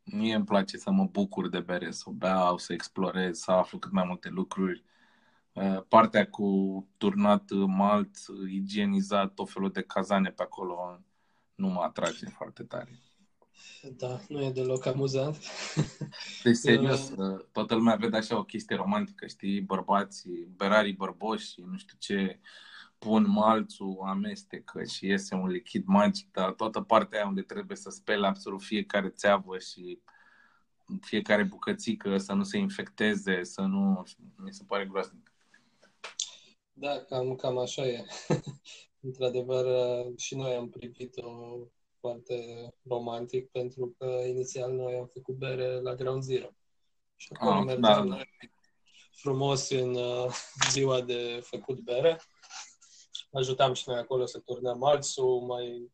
mie 0.05 0.35
îmi 0.35 0.45
place 0.45 0.77
să 0.77 0.91
mă 0.91 1.05
bucur 1.05 1.49
de 1.49 1.61
bere, 1.61 1.91
să 1.91 2.05
o 2.07 2.13
beau, 2.13 2.59
să 2.59 2.73
explorez, 2.73 3.39
să 3.39 3.51
aflu 3.51 3.79
cât 3.79 3.93
mai 3.93 4.05
multe 4.07 4.29
lucruri. 4.29 4.85
Uh, 5.57 5.83
partea 5.89 6.29
cu 6.29 6.89
turnat 6.97 7.51
malt, 7.51 8.11
igienizat, 8.51 9.35
tot 9.35 9.51
felul 9.51 9.71
de 9.71 9.83
cazane 9.83 10.31
pe 10.31 10.43
acolo, 10.43 11.01
nu 11.55 11.69
mă 11.69 11.81
atrage 11.81 12.27
foarte 12.27 12.63
tare. 12.63 13.01
Da, 13.97 14.21
nu 14.29 14.43
e 14.43 14.51
deloc 14.51 14.87
amuzant. 14.87 15.39
Deci, 16.43 16.57
serios, 16.67 17.11
uh, 17.11 17.45
toată 17.53 17.75
lumea 17.75 17.97
vede 17.97 18.17
așa 18.17 18.39
o 18.39 18.45
chestie 18.45 18.77
romantică, 18.77 19.27
știi? 19.27 19.61
Bărbații, 19.61 20.49
berarii 20.57 20.93
bărboși, 20.93 21.61
nu 21.61 21.77
știu 21.77 21.97
ce, 21.99 22.41
pun 22.99 23.31
malțul, 23.31 24.03
amestecă 24.07 24.85
și 24.85 25.07
iese 25.07 25.35
un 25.35 25.49
lichid 25.49 25.87
magic, 25.87 26.33
dar 26.33 26.53
toată 26.53 26.81
partea 26.81 27.19
aia 27.19 27.29
unde 27.29 27.43
trebuie 27.43 27.77
să 27.77 27.91
speli 27.91 28.27
absolut 28.27 28.63
fiecare 28.63 29.09
țeavă 29.09 29.59
și 29.59 30.01
fiecare 31.01 31.43
bucățică 31.43 32.19
să 32.19 32.33
nu 32.33 32.43
se 32.43 32.59
infecteze, 32.59 33.43
să 33.43 33.61
nu... 33.61 34.05
Mi 34.37 34.53
se 34.53 34.65
pare 34.67 34.87
groaznic. 34.87 35.31
Da, 36.79 37.05
cam, 37.05 37.35
cam 37.35 37.59
așa 37.59 37.87
e. 37.87 38.05
Într-adevăr, 39.07 39.67
și 40.17 40.35
noi 40.35 40.55
am 40.55 40.69
privit-o 40.69 41.31
foarte 42.01 42.69
romantic 42.89 43.51
pentru 43.51 43.95
că 43.99 44.05
inițial 44.05 44.73
noi 44.73 44.95
am 44.95 45.07
făcut 45.07 45.35
bere 45.35 45.81
la 45.81 45.95
Ground 45.95 46.23
Zero. 46.23 46.49
Și 47.17 47.29
acolo 47.33 47.59
ah, 47.59 47.65
mergeam 47.65 48.09
da. 48.09 48.21
frumos 49.11 49.71
în 49.71 49.95
uh, 49.95 50.33
ziua 50.71 51.01
de 51.01 51.41
făcut 51.43 51.79
bere 51.81 52.21
ajutam 53.37 53.73
și 53.73 53.89
noi 53.89 53.99
acolo 53.99 54.27
să 54.27 54.39
turnăm 54.39 54.83
alțul, 54.83 55.41
mai 55.41 55.93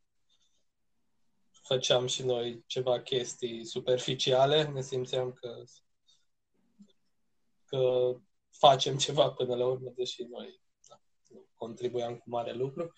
făceam 1.51 2.07
și 2.07 2.23
noi 2.23 2.64
ceva 2.66 3.01
chestii 3.01 3.64
superficiale, 3.64 4.64
ne 4.64 4.83
simțeam 4.83 5.33
că, 5.33 5.62
că 7.64 8.12
facem 8.51 8.97
ceva 8.97 9.31
până 9.31 9.55
la 9.55 9.66
urmă, 9.66 9.92
deși 9.97 10.23
noi 10.23 10.62
da, 10.62 10.62
contribuiam 11.62 12.16
cu 12.16 12.31
mare 12.31 12.53
lucru. 12.53 12.92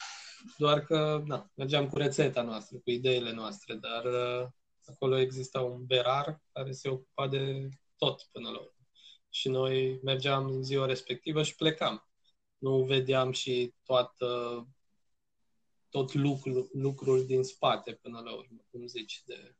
doar 0.59 0.85
că 0.85 1.23
na, 1.27 1.51
mergeam 1.55 1.89
cu 1.89 1.97
rețeta 1.97 2.43
noastră, 2.43 2.79
cu 2.79 2.91
ideile 2.91 3.33
noastre, 3.33 3.75
dar 3.75 4.05
uh, 4.05 4.49
acolo 4.85 5.19
exista 5.19 5.61
un 5.61 5.85
berar 5.85 6.43
care 6.53 6.73
se 6.73 6.89
ocupa 6.89 7.29
de 7.29 7.69
tot 7.97 8.23
până 8.33 8.49
la 8.51 8.59
urmă. 8.59 8.87
Și 9.29 9.49
noi 9.49 10.01
mergeam 10.03 10.47
în 10.47 10.63
ziua 10.63 10.87
respectivă 10.87 11.43
și 11.43 11.55
plecam. 11.55 12.09
Nu 12.59 12.83
vedeam 12.85 13.33
și 13.33 13.75
toată, 13.83 14.29
tot 15.89 16.15
lucru, 16.15 16.71
lucrul 16.73 17.27
din 17.27 17.43
spate 17.43 17.93
până 17.93 18.21
la 18.21 18.33
urmă, 18.33 18.65
cum 18.71 18.87
zici, 18.87 19.23
de 19.27 19.57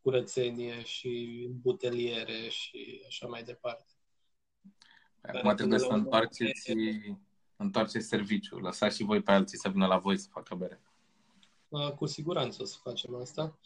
curățenie 0.00 0.82
și 0.82 1.46
buteliere 1.50 2.48
și 2.48 3.02
așa 3.06 3.26
mai 3.26 3.42
departe. 3.42 3.92
Acum 5.20 5.54
trebuie 5.54 5.78
să 5.78 5.92
întoarceți, 5.92 6.72
întoarceți 7.58 8.06
serviciul. 8.06 8.60
Lăsați 8.60 8.96
și 8.96 9.04
voi 9.04 9.22
pe 9.22 9.30
alții 9.30 9.58
să 9.58 9.68
vină 9.68 9.86
la 9.86 9.98
voi 9.98 10.18
să 10.18 10.28
facă 10.30 10.54
bere. 10.54 10.80
Cu 11.96 12.06
siguranță 12.06 12.62
o 12.62 12.64
să 12.64 12.76
facem 12.82 13.14
asta. 13.14 13.58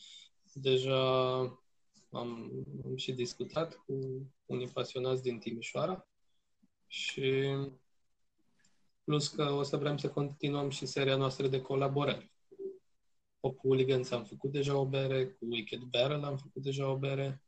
Deja 0.52 1.38
am, 2.10 2.50
am 2.84 2.96
și 2.96 3.12
discutat 3.12 3.74
cu 3.74 3.98
unii 4.46 4.68
pasionați 4.68 5.22
din 5.22 5.38
Timișoara 5.38 6.08
și 6.86 7.56
plus 9.04 9.28
că 9.28 9.50
o 9.50 9.62
să 9.62 9.76
vrem 9.76 9.96
să 9.96 10.08
continuăm 10.08 10.70
și 10.70 10.86
seria 10.86 11.16
noastră 11.16 11.48
de 11.48 11.60
colaborări. 11.60 12.30
Pop 13.40 13.58
Hooligans 13.58 14.10
am 14.10 14.24
făcut 14.24 14.52
deja 14.52 14.76
o 14.76 14.86
bere, 14.86 15.26
cu 15.26 15.44
Wicked 15.50 15.82
Barrel 15.82 16.24
am 16.24 16.36
făcut 16.36 16.62
deja 16.62 16.88
o 16.88 16.98
bere 16.98 17.42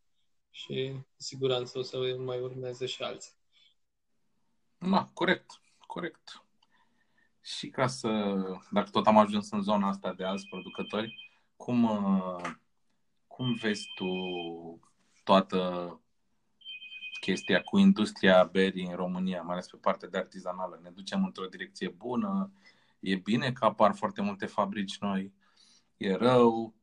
și 0.51 0.93
cu 0.93 1.23
siguranță 1.23 1.79
o 1.79 1.83
să 1.83 2.17
mai 2.19 2.41
urmeze 2.41 2.87
și 2.87 3.03
alții. 3.03 3.33
Da, 4.79 5.11
corect, 5.15 5.61
corect. 5.87 6.45
Și 7.43 7.69
ca 7.69 7.87
să, 7.87 8.35
dacă 8.71 8.91
tot 8.91 9.07
am 9.07 9.19
ajuns 9.19 9.51
în 9.51 9.63
zona 9.63 9.89
asta 9.89 10.13
de 10.13 10.25
alți 10.25 10.47
producători, 10.47 11.33
cum, 11.57 11.91
cum 13.27 13.53
vezi 13.53 13.87
tu 13.95 14.07
toată 15.25 16.01
chestia 17.21 17.63
cu 17.63 17.79
industria 17.79 18.45
berii 18.45 18.87
în 18.87 18.95
România, 18.95 19.43
mai 19.43 19.53
ales 19.53 19.67
pe 19.67 19.77
partea 19.77 20.09
de 20.09 20.19
artizanală? 20.19 20.81
Ne 20.83 20.91
ducem 20.91 21.25
într-o 21.25 21.47
direcție 21.47 21.89
bună? 21.89 22.53
E 23.01 23.17
bine 23.17 23.53
că 23.53 23.65
apar 23.65 23.95
foarte 23.95 24.23
multe 24.23 24.47
fabrici 24.47 24.99
noi? 24.99 25.33
E 25.97 26.15
rău? 26.15 26.75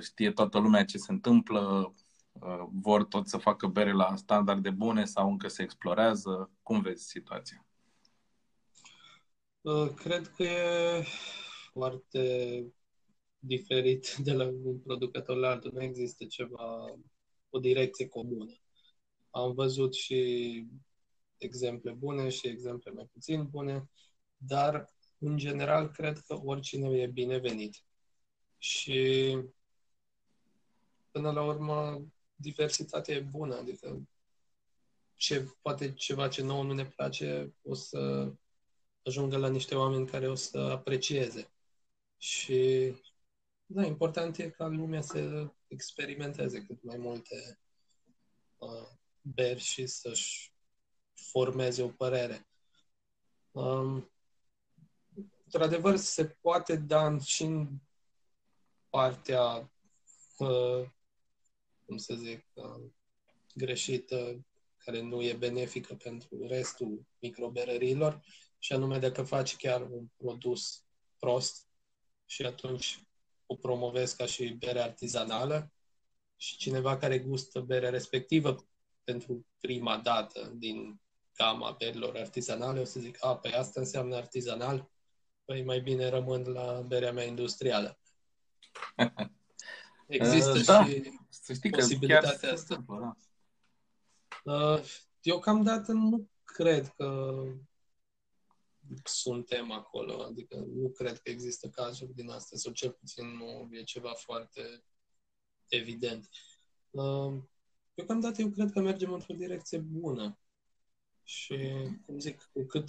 Știe 0.00 0.30
toată 0.30 0.58
lumea 0.58 0.84
ce 0.84 0.98
se 0.98 1.12
întâmplă? 1.12 1.94
Vor 2.72 3.04
tot 3.04 3.28
să 3.28 3.36
facă 3.36 3.66
bere 3.66 3.92
la 3.92 4.16
standarde 4.16 4.70
bune 4.70 5.04
sau 5.04 5.30
încă 5.30 5.48
se 5.48 5.62
explorează? 5.62 6.50
Cum 6.62 6.80
vezi 6.80 7.08
situația? 7.08 7.64
Cred 9.96 10.26
că 10.36 10.42
e 10.42 11.04
foarte 11.72 12.64
diferit 13.38 14.14
de 14.26 14.32
la 14.32 14.44
un 14.44 14.78
producător 14.78 15.36
la 15.36 15.48
altul. 15.48 15.72
Nu 15.72 15.82
există 15.82 16.24
ceva, 16.24 16.94
o 17.50 17.58
direcție 17.58 18.08
comună. 18.08 18.52
Am 19.30 19.54
văzut 19.54 19.94
și 19.94 20.66
exemple 21.38 21.92
bune 21.92 22.28
și 22.28 22.48
exemple 22.48 22.90
mai 22.90 23.08
puțin 23.12 23.48
bune, 23.48 23.90
dar 24.36 24.94
în 25.18 25.36
general 25.36 25.90
cred 25.90 26.18
că 26.18 26.40
oricine 26.44 26.98
e 26.98 27.06
binevenit. 27.06 27.84
Și 28.58 29.36
până 31.10 31.30
la 31.30 31.42
urmă 31.42 32.06
diversitatea 32.34 33.14
e 33.14 33.20
bună, 33.20 33.56
adică 33.56 34.02
ce, 35.14 35.54
poate 35.62 35.92
ceva 35.92 36.28
ce 36.28 36.42
nouă 36.42 36.64
nu 36.64 36.72
ne 36.72 36.86
place 36.86 37.54
o 37.62 37.74
să 37.74 38.32
ajungă 39.04 39.36
la 39.36 39.48
niște 39.48 39.74
oameni 39.74 40.06
care 40.06 40.28
o 40.28 40.34
să 40.34 40.58
aprecieze. 40.58 41.52
Și 42.16 42.92
da, 43.66 43.84
important 43.84 44.36
e 44.36 44.50
ca 44.50 44.66
lumea 44.66 45.00
să 45.00 45.50
experimenteze 45.66 46.62
cât 46.62 46.82
mai 46.82 46.96
multe 46.96 47.58
uh, 48.58 48.88
beri 49.20 49.60
și 49.60 49.86
să-și 49.86 50.52
formeze 51.14 51.82
o 51.82 51.88
părere. 51.88 52.48
Um, 53.50 54.10
într-adevăr, 55.44 55.96
se 55.96 56.26
poate 56.26 56.76
da 56.76 57.18
și 57.18 57.42
în 57.42 57.68
partea, 58.88 59.72
uh, 60.38 60.88
cum 61.86 61.96
să 61.96 62.14
zic, 62.14 62.46
uh, 62.54 62.90
greșită, 63.54 64.44
care 64.84 65.00
nu 65.00 65.22
e 65.22 65.34
benefică 65.34 65.94
pentru 65.94 66.46
restul 66.46 67.06
microberărilor, 67.18 68.20
și 68.62 68.72
anume 68.72 68.98
dacă 68.98 69.22
faci 69.22 69.56
chiar 69.56 69.80
un 69.80 70.06
produs 70.16 70.84
prost 71.18 71.66
și 72.26 72.42
atunci 72.42 73.04
o 73.46 73.54
promovezi 73.54 74.16
ca 74.16 74.26
și 74.26 74.48
bere 74.48 74.80
artizanală 74.80 75.72
și 76.36 76.56
cineva 76.56 76.96
care 76.96 77.18
gustă 77.18 77.60
berea 77.60 77.90
respectivă 77.90 78.66
pentru 79.04 79.46
prima 79.58 79.96
dată 79.96 80.52
din 80.54 81.00
gama 81.36 81.74
berilor 81.78 82.16
artizanale 82.16 82.80
o 82.80 82.84
să 82.84 83.00
zic, 83.00 83.24
a, 83.24 83.36
păi 83.36 83.52
asta 83.52 83.80
înseamnă 83.80 84.16
artizanal, 84.16 84.90
păi 85.44 85.64
mai 85.64 85.80
bine 85.80 86.08
rămân 86.08 86.42
la 86.42 86.80
berea 86.80 87.12
mea 87.12 87.24
industrială. 87.24 87.98
Există 90.06 90.50
uh, 90.58 90.64
da. 90.64 90.84
și 90.84 91.18
să 91.28 91.52
știi 91.52 91.70
posibilitatea 91.70 92.48
că 92.48 92.54
asta. 92.54 92.84
Da. 92.86 93.14
Uh, 94.52 94.80
deocamdată 95.20 95.92
nu 95.92 96.28
cred 96.44 96.88
că 96.88 97.34
suntem 99.04 99.72
acolo, 99.72 100.22
adică 100.22 100.56
nu 100.56 100.90
cred 100.90 101.18
că 101.18 101.30
există 101.30 101.68
cazuri 101.68 102.14
din 102.14 102.30
astea, 102.30 102.58
sau 102.58 102.72
cel 102.72 102.90
puțin 102.90 103.26
nu 103.26 103.68
e 103.70 103.82
ceva 103.82 104.12
foarte 104.12 104.84
evident. 105.68 106.28
Uh, 106.90 107.42
deocamdată 107.94 108.40
eu 108.40 108.50
cred 108.50 108.70
că 108.70 108.80
mergem 108.80 109.12
într-o 109.12 109.34
direcție 109.34 109.78
bună 109.78 110.38
și, 111.22 111.56
cum 112.06 112.18
zic, 112.18 112.50
cu 112.52 112.66
cât, 112.66 112.88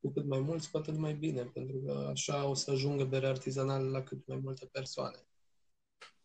cu 0.00 0.12
cât 0.12 0.24
mai 0.24 0.40
mulți, 0.40 0.70
cu 0.70 0.76
atât 0.76 0.96
mai 0.96 1.14
bine, 1.14 1.42
pentru 1.42 1.78
că 1.78 2.08
așa 2.10 2.46
o 2.46 2.54
să 2.54 2.70
ajungă 2.70 3.04
bere 3.04 3.26
artizanală 3.26 3.88
la 3.88 4.02
cât 4.02 4.26
mai 4.26 4.36
multe 4.42 4.66
persoane. 4.66 5.18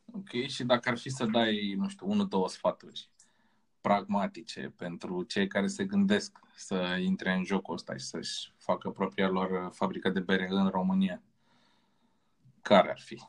Ok, 0.05 0.29
și 0.47 0.63
dacă 0.63 0.89
ar 0.89 0.97
fi 0.97 1.09
să 1.09 1.25
dai, 1.25 1.73
nu 1.73 1.89
știu, 1.89 2.09
unul, 2.09 2.27
două 2.27 2.49
sfaturi 2.49 3.12
pragmatice 3.81 4.73
pentru 4.77 5.23
cei 5.23 5.47
care 5.47 5.67
se 5.67 5.86
gândesc 5.86 6.39
să 6.56 6.98
intre 7.00 7.32
în 7.32 7.44
jocul 7.44 7.74
ăsta 7.74 7.98
și 7.98 8.06
să-și 8.06 8.54
facă 8.58 8.89
propria 8.89 9.28
lor 9.28 9.70
fabrică 9.74 10.10
de 10.10 10.20
bere 10.20 10.48
în 10.50 10.70
România? 10.70 11.24
Care 12.62 12.89
ar 12.89 13.00
fi? 13.00 13.22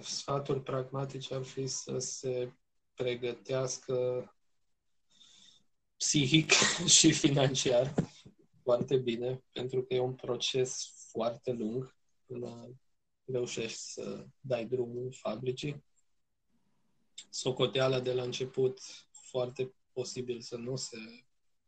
Sfatul 0.00 0.60
pragmatice 0.60 1.34
ar 1.34 1.42
fi 1.42 1.66
să 1.66 1.98
se 1.98 2.52
pregătească 2.94 3.96
psihic 5.96 6.50
și 6.98 7.12
financiar 7.12 7.94
foarte 8.62 8.96
bine, 8.96 9.42
pentru 9.52 9.82
că 9.82 9.94
e 9.94 10.00
un 10.00 10.14
proces 10.14 10.92
foarte 11.10 11.52
lung 11.52 11.96
până 12.26 12.68
reușești 13.24 13.78
să 13.78 14.26
dai 14.40 14.64
drumul 14.64 15.12
fabricii 15.12 15.84
socoteala 17.30 18.00
de 18.00 18.12
la 18.12 18.22
început 18.22 18.80
foarte 19.10 19.74
posibil 19.98 20.40
să 20.40 20.56
nu 20.56 20.76
se 20.76 20.96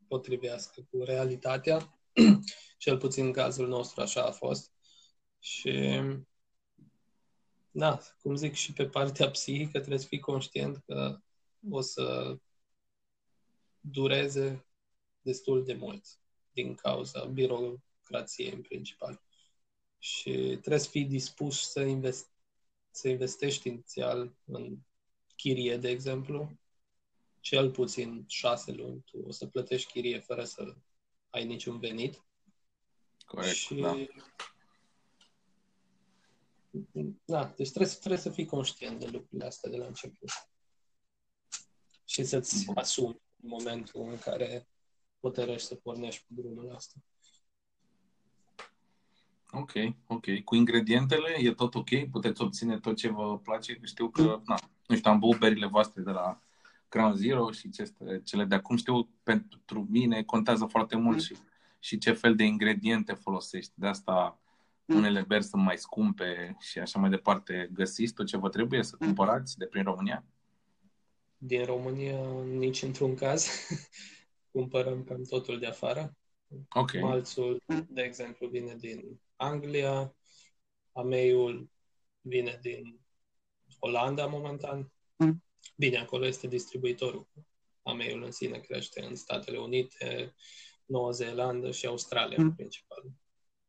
potrivească 0.09 0.87
cu 0.91 1.03
realitatea. 1.03 2.01
Cel 2.79 2.99
puțin 2.99 3.25
în 3.25 3.33
cazul 3.33 3.69
nostru 3.69 4.01
așa 4.01 4.25
a 4.25 4.31
fost. 4.31 4.73
Și 5.39 6.01
da, 7.71 7.99
cum 8.23 8.35
zic, 8.35 8.55
și 8.55 8.73
pe 8.73 8.87
partea 8.87 9.31
psihică 9.31 9.79
trebuie 9.79 9.99
să 9.99 10.07
fii 10.07 10.19
conștient 10.19 10.77
că 10.87 11.19
o 11.71 11.81
să 11.81 12.37
dureze 13.81 14.67
destul 15.21 15.65
de 15.65 15.75
mult 15.75 16.05
din 16.53 16.75
cauza 16.75 17.25
birocrației 17.25 18.53
în 18.53 18.61
principal. 18.61 19.23
Și 19.99 20.31
trebuie 20.33 20.79
să 20.79 20.89
fii 20.89 21.05
dispus 21.05 21.71
să, 21.71 21.81
invest- 21.81 22.33
să 22.91 23.09
investești 23.09 23.69
inițial 23.69 24.37
în 24.45 24.79
chirie, 25.37 25.77
de 25.77 25.89
exemplu, 25.89 26.59
cel 27.41 27.71
puțin 27.71 28.25
șase 28.29 28.73
luni 28.73 29.03
tu 29.05 29.19
o 29.27 29.31
să 29.31 29.47
plătești 29.47 29.93
chirie 29.93 30.19
fără 30.19 30.45
să 30.45 30.75
ai 31.31 31.47
niciun 31.47 31.79
venit. 31.79 32.25
Corect, 33.27 33.55
și... 33.55 33.75
da. 33.75 33.97
Da, 37.25 37.53
deci 37.57 37.71
trebuie, 37.71 37.95
trebuie 37.95 38.21
să 38.21 38.31
fii 38.31 38.47
conștient 38.47 38.99
de 38.99 39.07
lucrurile 39.07 39.47
astea 39.47 39.71
de 39.71 39.77
la 39.77 39.87
început. 39.87 40.31
Și 42.05 42.25
să-ți 42.25 42.65
Bun. 42.65 42.77
asumi 42.77 43.21
momentul 43.37 44.03
în 44.11 44.19
care 44.19 44.69
hotărăști 45.21 45.67
să 45.67 45.75
pornești 45.75 46.25
pe 46.27 46.35
drumul 46.41 46.75
ăsta. 46.75 46.99
Ok, 49.51 49.73
ok. 50.07 50.41
Cu 50.45 50.55
ingredientele 50.55 51.37
e 51.39 51.55
tot 51.55 51.75
ok? 51.75 52.11
Puteți 52.11 52.43
obține 52.43 52.81
tot 52.81 52.97
ce 52.97 53.09
vă 53.09 53.39
place? 53.39 53.81
Știu 53.85 54.11
că, 54.11 54.23
mm. 54.23 54.43
na, 54.47 54.59
nu 54.87 54.97
știu, 54.97 55.11
am 55.11 55.19
băut 55.19 55.39
berile 55.39 55.67
voastre 55.67 56.03
de 56.03 56.11
la 56.11 56.43
Crown 56.91 57.15
Zero 57.15 57.51
și 57.51 57.71
cele 58.25 58.45
de 58.45 58.55
acum. 58.55 58.77
Știu, 58.77 59.09
pentru 59.23 59.87
mine 59.91 60.23
contează 60.23 60.65
foarte 60.65 60.97
mult 60.97 61.17
mm. 61.17 61.23
și 61.23 61.37
și 61.81 61.99
ce 61.99 62.13
fel 62.13 62.35
de 62.35 62.45
ingrediente 62.45 63.13
folosești. 63.13 63.73
De 63.75 63.87
asta 63.87 64.41
unele 64.87 65.25
beri 65.29 65.45
sunt 65.45 65.63
mai 65.63 65.79
scumpe 65.79 66.57
și 66.59 66.79
așa 66.79 66.99
mai 66.99 67.11
departe. 67.11 67.71
Găsiți 67.73 68.13
tot 68.13 68.27
ce 68.27 68.37
vă 68.37 68.49
trebuie 68.49 68.83
să 68.83 68.97
cumpărați 68.97 69.59
de 69.59 69.67
prin 69.67 69.83
România? 69.83 70.25
Din 71.37 71.65
România 71.65 72.43
nici 72.43 72.83
într-un 72.83 73.15
caz. 73.15 73.49
Cumpărăm 74.53 75.05
cam 75.05 75.23
totul 75.23 75.59
de 75.59 75.67
afară. 75.67 76.17
Ok. 76.69 77.01
Malțul, 77.01 77.63
de 77.89 78.03
exemplu, 78.03 78.49
vine 78.49 78.75
din 78.79 79.21
Anglia, 79.37 80.15
ameiul 80.93 81.71
vine 82.21 82.59
din 82.63 83.01
Olanda 83.79 84.27
momentan. 84.27 84.93
Bine, 85.77 85.97
acolo 85.99 86.27
este 86.27 86.47
distribuitorul. 86.47 87.29
Ameiul 87.83 88.23
în 88.23 88.31
sine 88.31 88.59
crește 88.59 89.03
în 89.03 89.15
Statele 89.15 89.59
Unite, 89.59 90.35
Noua 90.87 91.11
Zeelandă 91.11 91.71
și 91.71 91.87
Australia, 91.87 92.37
în 92.43 92.55
principal. 92.55 93.03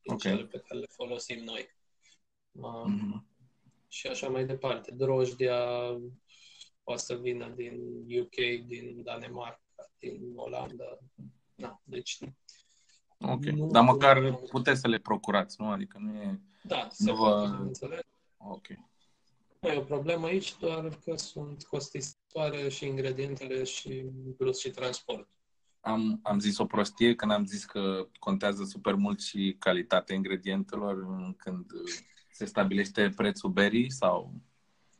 Din 0.01 0.13
Ok. 0.13 0.19
cele 0.19 0.45
pe 0.45 0.59
care 0.67 0.79
le 0.79 0.85
folosim 0.89 1.43
noi. 1.43 1.69
Uh, 2.51 2.83
Mhm. 2.85 3.27
și 3.87 4.07
așa 4.07 4.27
mai 4.29 4.45
departe. 4.45 4.91
Drojdia 4.91 5.57
poate 6.83 7.01
să 7.01 7.15
vină 7.15 7.49
din 7.49 7.79
UK, 8.19 8.65
din 8.65 9.03
Danemarca, 9.03 9.91
din 9.99 10.31
Olanda. 10.35 10.97
Da, 11.55 11.81
deci, 11.83 12.17
Ok. 13.23 13.43
Nu- 13.45 13.67
Dar 13.71 13.83
măcar 13.83 14.33
puteți 14.49 14.79
să 14.79 14.87
le 14.87 14.97
procurați, 14.99 15.61
nu? 15.61 15.69
Adică 15.71 15.97
nu 16.01 16.15
e... 16.21 16.39
da, 16.63 16.87
se 16.91 17.09
Nu 17.11 17.15
vă- 17.17 17.29
poate, 17.29 17.55
bineînțeles. 17.55 17.99
Ok. 18.37 18.67
Nu 19.61 19.69
e 19.69 19.77
o 19.77 19.81
problemă 19.81 20.25
aici, 20.25 20.57
doar 20.59 20.99
că 21.03 21.15
sunt 21.15 21.63
costisitoare 21.63 22.69
și 22.69 22.85
ingredientele 22.85 23.63
și 23.63 24.11
plus 24.37 24.59
și 24.59 24.69
transport. 24.69 25.29
Am, 25.79 26.19
am 26.23 26.39
zis 26.39 26.57
o 26.57 26.65
prostie 26.65 27.15
când 27.15 27.31
am 27.31 27.45
zis 27.45 27.65
că 27.65 28.07
contează 28.19 28.63
super 28.63 28.93
mult 28.93 29.21
și 29.21 29.55
calitatea 29.59 30.15
ingredientelor 30.15 31.05
când 31.37 31.65
se 32.31 32.45
stabilește 32.45 33.09
prețul 33.15 33.49
berii 33.49 33.91
sau... 33.91 34.33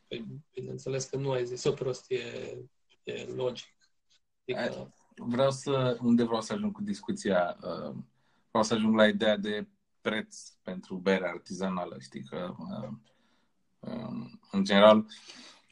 Păi, 0.08 0.26
bineînțeles 0.54 1.06
că 1.06 1.18
nu 1.18 1.32
ai 1.32 1.46
zis 1.46 1.64
o 1.64 1.72
prostie, 1.72 2.24
e 3.04 3.26
logic. 3.36 3.76
Adică, 4.46 4.94
Vreau 5.16 5.52
să... 5.52 5.98
Unde 6.02 6.24
vreau 6.24 6.42
să 6.42 6.54
ajung 6.54 6.72
cu 6.72 6.82
discuția? 6.82 7.58
Uh, 7.62 7.96
Vreau 8.50 8.64
să 8.64 8.74
ajung 8.74 8.96
la 8.96 9.08
ideea 9.08 9.38
de 9.38 9.68
preț 10.02 10.50
pentru 10.50 10.96
bere 10.96 11.28
artizanală. 11.28 11.98
Știi 12.00 12.24
că, 12.24 12.56
uh, 12.60 12.88
um, 12.88 13.02
în 14.52 14.64
general, 14.64 15.06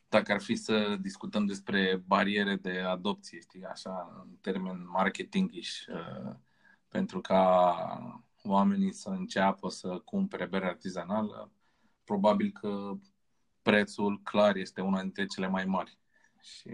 dacă 0.09 0.31
ar 0.31 0.41
fi 0.41 0.55
să 0.55 0.97
discutăm 1.01 1.45
despre 1.45 2.03
bariere 2.05 2.55
de 2.55 2.79
adopție, 2.79 3.39
știi, 3.39 3.65
așa, 3.65 4.23
în 4.23 4.35
termen 4.41 4.87
marketingiș, 4.89 5.85
uh, 5.85 6.35
pentru 6.87 7.21
ca 7.21 8.23
oamenii 8.43 8.93
să 8.93 9.09
înceapă 9.09 9.69
să 9.69 10.01
cumpere 10.05 10.45
bere 10.45 10.65
artizanală, 10.65 11.51
probabil 12.03 12.51
că 12.51 12.91
prețul 13.61 14.21
clar 14.23 14.55
este 14.55 14.81
una 14.81 15.01
dintre 15.01 15.25
cele 15.25 15.47
mai 15.47 15.65
mari. 15.65 15.97
Și 16.41 16.69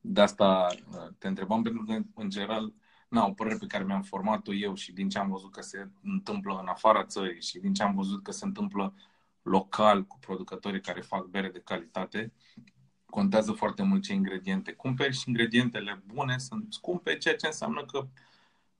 de 0.00 0.20
asta 0.20 0.66
uh, 0.90 1.08
te 1.18 1.28
întrebam, 1.28 1.62
pentru 1.62 1.84
că, 1.84 1.98
în 2.14 2.30
general, 2.30 2.72
na, 3.08 3.26
o 3.26 3.32
părere 3.32 3.56
pe 3.56 3.66
care 3.66 3.84
mi-am 3.84 4.02
format-o 4.02 4.54
eu 4.54 4.74
și 4.74 4.92
din 4.92 5.08
ce 5.08 5.18
am 5.18 5.28
văzut 5.28 5.52
că 5.52 5.60
se 5.60 5.88
întâmplă 6.02 6.58
în 6.60 6.66
afara 6.66 7.04
țării 7.04 7.42
și 7.42 7.58
din 7.58 7.74
ce 7.74 7.82
am 7.82 7.94
văzut 7.94 8.22
că 8.22 8.30
se 8.30 8.44
întâmplă 8.44 8.94
local 9.44 10.04
cu 10.04 10.18
producătorii 10.18 10.80
care 10.80 11.00
fac 11.00 11.24
bere 11.24 11.48
de 11.48 11.60
calitate, 11.64 12.32
contează 13.06 13.52
foarte 13.52 13.82
mult 13.82 14.02
ce 14.02 14.12
ingrediente 14.12 14.72
cumperi 14.72 15.16
și 15.16 15.24
ingredientele 15.26 16.02
bune 16.06 16.38
sunt 16.38 16.72
scumpe, 16.72 17.16
ceea 17.16 17.36
ce 17.36 17.46
înseamnă 17.46 17.84
că 17.84 18.08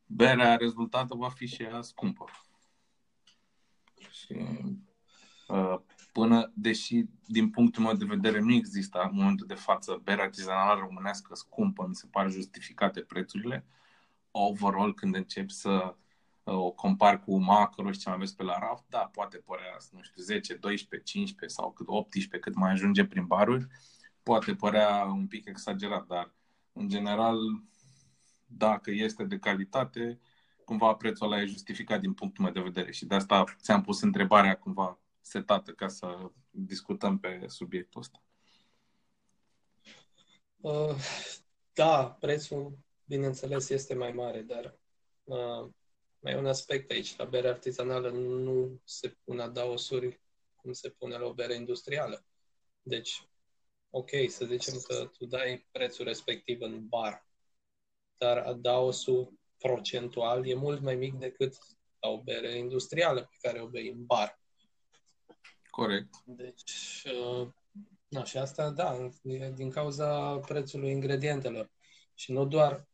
berea 0.06 0.56
rezultată 0.56 1.14
va 1.14 1.28
fi 1.28 1.46
și 1.46 1.62
ea 1.62 1.82
scumpă. 1.82 2.24
Și 4.10 4.36
uh, 5.48 5.78
până, 6.12 6.52
deși 6.54 7.04
din 7.26 7.50
punctul 7.50 7.82
meu 7.82 7.94
de 7.94 8.04
vedere 8.04 8.40
nu 8.40 8.52
există 8.52 9.08
în 9.10 9.16
momentul 9.16 9.46
de 9.46 9.54
față 9.54 10.00
bere 10.02 10.22
artizanală 10.22 10.80
românească 10.80 11.34
scumpă, 11.34 11.86
mi 11.88 11.94
se 11.94 12.06
pare 12.10 12.28
justificate 12.28 13.00
prețurile, 13.00 13.66
overall 14.30 14.94
când 14.94 15.14
încep 15.14 15.50
să 15.50 15.70
uh, 15.70 15.94
o 16.44 16.70
compar 16.70 17.20
cu 17.20 17.38
macro 17.38 17.92
și 17.92 17.98
ce 17.98 18.08
mai 18.08 18.16
aveți 18.16 18.36
pe 18.36 18.42
la 18.42 18.58
raft, 18.58 18.84
da, 18.88 18.98
poate 18.98 19.36
părea, 19.36 19.76
nu 19.90 20.02
știu, 20.02 20.22
10, 20.22 20.54
12, 20.54 21.10
15 21.10 21.58
sau 21.58 21.72
cât 21.72 21.86
18, 21.88 22.38
cât 22.38 22.54
mai 22.54 22.70
ajunge 22.70 23.04
prin 23.04 23.26
baruri, 23.26 23.66
poate 24.22 24.54
părea 24.54 25.04
un 25.04 25.26
pic 25.26 25.46
exagerat, 25.46 26.06
dar 26.06 26.34
în 26.72 26.88
general, 26.88 27.38
dacă 28.46 28.90
este 28.90 29.24
de 29.24 29.38
calitate, 29.38 30.20
cumva 30.64 30.94
prețul 30.94 31.26
ăla 31.26 31.40
e 31.40 31.46
justificat 31.46 32.00
din 32.00 32.12
punctul 32.12 32.44
meu 32.44 32.52
de 32.52 32.60
vedere 32.60 32.92
și 32.92 33.06
de 33.06 33.14
asta 33.14 33.44
ți-am 33.60 33.82
pus 33.82 34.00
întrebarea 34.00 34.58
cumva 34.58 34.98
setată 35.20 35.72
ca 35.72 35.88
să 35.88 36.30
discutăm 36.50 37.18
pe 37.18 37.44
subiectul 37.46 38.00
ăsta. 38.00 38.22
uh, 40.60 40.96
da, 41.72 42.16
prețul, 42.20 42.78
bineînțeles, 43.04 43.68
este 43.68 43.94
mai 43.94 44.12
mare, 44.12 44.40
dar 44.40 44.78
uh, 45.24 45.70
mai 46.24 46.32
e 46.32 46.36
un 46.36 46.46
aspect 46.46 46.90
aici. 46.90 47.16
La 47.16 47.24
bere 47.24 47.48
artizanală 47.48 48.10
nu 48.10 48.80
se 48.84 49.08
pun 49.08 49.40
adaosuri 49.40 50.20
cum 50.56 50.72
se 50.72 50.88
pune 50.88 51.16
la 51.16 51.26
o 51.26 51.32
bere 51.32 51.54
industrială. 51.54 52.24
Deci, 52.82 53.28
ok, 53.90 54.10
să 54.28 54.44
zicem 54.44 54.80
că 54.86 55.10
tu 55.18 55.26
dai 55.26 55.68
prețul 55.72 56.04
respectiv 56.04 56.60
în 56.60 56.88
bar, 56.88 57.26
dar 58.18 58.38
adaosul 58.38 59.32
procentual 59.58 60.46
e 60.46 60.54
mult 60.54 60.80
mai 60.80 60.96
mic 60.96 61.14
decât 61.14 61.56
la 62.00 62.08
o 62.08 62.22
bere 62.22 62.56
industrială 62.56 63.20
pe 63.20 63.48
care 63.48 63.60
o 63.60 63.66
bei 63.66 63.88
în 63.88 64.04
bar. 64.04 64.40
Corect. 65.70 66.14
Deci, 66.24 67.04
uh, 67.04 67.48
na, 68.08 68.24
și 68.24 68.36
asta, 68.36 68.70
da, 68.70 69.10
e 69.22 69.50
din 69.50 69.70
cauza 69.70 70.38
prețului 70.38 70.90
ingredientelor. 70.90 71.70
Și 72.14 72.32
nu 72.32 72.46
doar 72.46 72.70
da, 72.70 72.93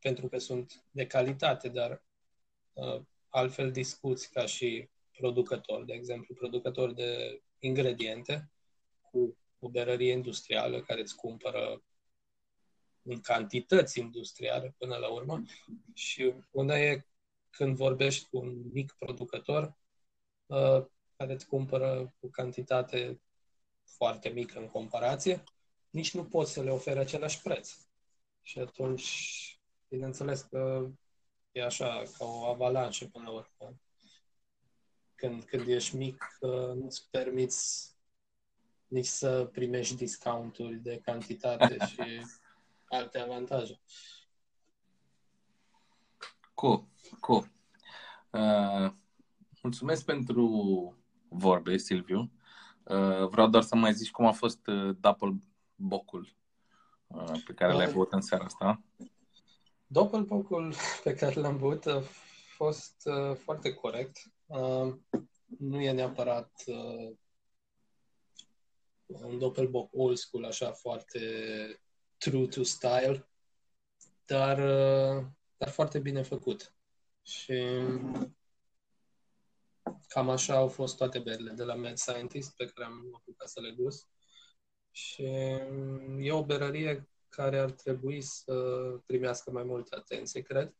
pentru 0.00 0.28
că 0.28 0.38
sunt 0.38 0.84
de 0.90 1.06
calitate, 1.06 1.68
dar 1.68 2.04
uh, 2.72 3.00
altfel 3.28 3.70
discuți 3.70 4.30
ca 4.30 4.46
și 4.46 4.88
producător, 5.18 5.84
de 5.84 5.92
exemplu, 5.92 6.34
producător 6.34 6.92
de 6.92 7.42
ingrediente 7.58 8.50
cu 9.00 9.36
o 9.58 9.68
berărie 9.68 10.12
industrială 10.12 10.80
care 10.80 11.00
îți 11.00 11.16
cumpără 11.16 11.82
în 13.02 13.20
cantități 13.20 13.98
industriale 13.98 14.74
până 14.78 14.96
la 14.96 15.08
urmă 15.08 15.42
și 15.94 16.34
una 16.50 16.78
e 16.78 17.06
când 17.50 17.76
vorbești 17.76 18.28
cu 18.28 18.38
un 18.38 18.70
mic 18.72 18.94
producător 18.98 19.76
uh, 20.46 20.84
care 21.16 21.32
îți 21.32 21.46
cumpără 21.46 22.14
cu 22.20 22.28
cantitate 22.28 23.20
foarte 23.84 24.28
mică 24.28 24.58
în 24.58 24.68
comparație, 24.68 25.44
nici 25.90 26.14
nu 26.14 26.24
poți 26.24 26.52
să 26.52 26.62
le 26.62 26.70
oferi 26.70 26.98
același 26.98 27.42
preț. 27.42 27.74
Și 28.42 28.58
atunci, 28.58 29.57
bineînțeles 29.88 30.40
că 30.40 30.88
e 31.52 31.64
așa, 31.64 32.02
ca 32.18 32.24
o 32.24 32.44
avalanșă 32.44 33.06
până 33.06 33.24
la 33.24 33.30
urmă. 33.30 33.78
Când, 35.14 35.44
când 35.44 35.68
ești 35.68 35.96
mic, 35.96 36.36
uh, 36.40 36.74
nu-ți 36.74 37.08
permiți 37.10 37.92
nici 38.86 39.06
să 39.06 39.48
primești 39.52 39.96
discounturi 39.96 40.74
de 40.74 41.00
cantitate 41.04 41.76
și 41.90 42.26
alte 42.84 43.18
avantaje. 43.18 43.80
Cool, 46.54 46.84
cool. 47.20 47.50
Uh, 48.30 48.92
mulțumesc 49.62 50.04
pentru 50.04 50.96
vorbe, 51.28 51.76
Silviu. 51.76 52.30
Uh, 52.82 53.28
vreau 53.28 53.48
doar 53.48 53.62
să 53.62 53.76
mai 53.76 53.94
zici 53.94 54.10
cum 54.10 54.26
a 54.26 54.32
fost 54.32 54.66
uh, 54.66 54.96
Double 55.00 55.38
Bocul 55.74 56.34
uh, 57.06 57.42
pe 57.44 57.52
care 57.52 57.72
l-ai 57.72 57.92
băut 57.92 58.12
în 58.12 58.20
seara 58.20 58.44
asta. 58.44 58.82
Doppelbockul 59.90 60.74
pe 61.04 61.14
care 61.14 61.40
l-am 61.40 61.58
băut 61.58 61.86
a 61.86 62.02
fost 62.56 63.02
uh, 63.04 63.36
foarte 63.36 63.74
corect. 63.74 64.18
Uh, 64.46 64.94
nu 65.58 65.80
e 65.80 65.90
neapărat 65.90 66.62
uh, 66.66 67.16
un 69.06 69.38
Doppelbock 69.38 69.94
old 69.94 70.16
school, 70.16 70.44
așa, 70.44 70.72
foarte 70.72 71.20
true 72.18 72.46
to 72.46 72.62
style, 72.62 73.28
dar, 74.24 74.58
uh, 74.58 75.26
dar 75.56 75.68
foarte 75.68 75.98
bine 75.98 76.22
făcut. 76.22 76.74
Și 77.22 77.62
cam 80.08 80.28
așa 80.28 80.56
au 80.56 80.68
fost 80.68 80.96
toate 80.96 81.18
berile 81.18 81.52
de 81.52 81.64
la 81.64 81.74
Mad 81.74 81.96
Scientist 81.96 82.56
pe 82.56 82.66
care 82.66 82.86
am 82.86 83.10
apucat 83.14 83.48
să 83.48 83.60
le 83.60 83.70
gust. 83.70 84.08
Și 84.90 85.22
e 86.18 86.32
o 86.32 86.44
berărie 86.44 87.08
care 87.28 87.58
ar 87.58 87.70
trebui 87.70 88.20
să 88.20 88.54
primească 89.06 89.50
mai 89.50 89.62
multă 89.64 89.96
atenție, 89.98 90.40
cred. 90.40 90.74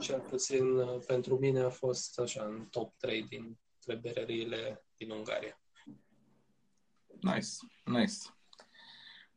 Cel 0.00 0.20
puțin 0.20 0.76
uh, 0.76 1.02
pentru 1.06 1.38
mine 1.38 1.60
a 1.60 1.70
fost 1.70 2.18
așa 2.18 2.44
în 2.44 2.66
top 2.70 2.96
3 2.96 3.22
dintre 3.22 3.94
berăriile 4.00 4.84
din 4.96 5.10
Ungaria. 5.10 5.60
Nice, 7.20 7.48
nice. 7.84 8.14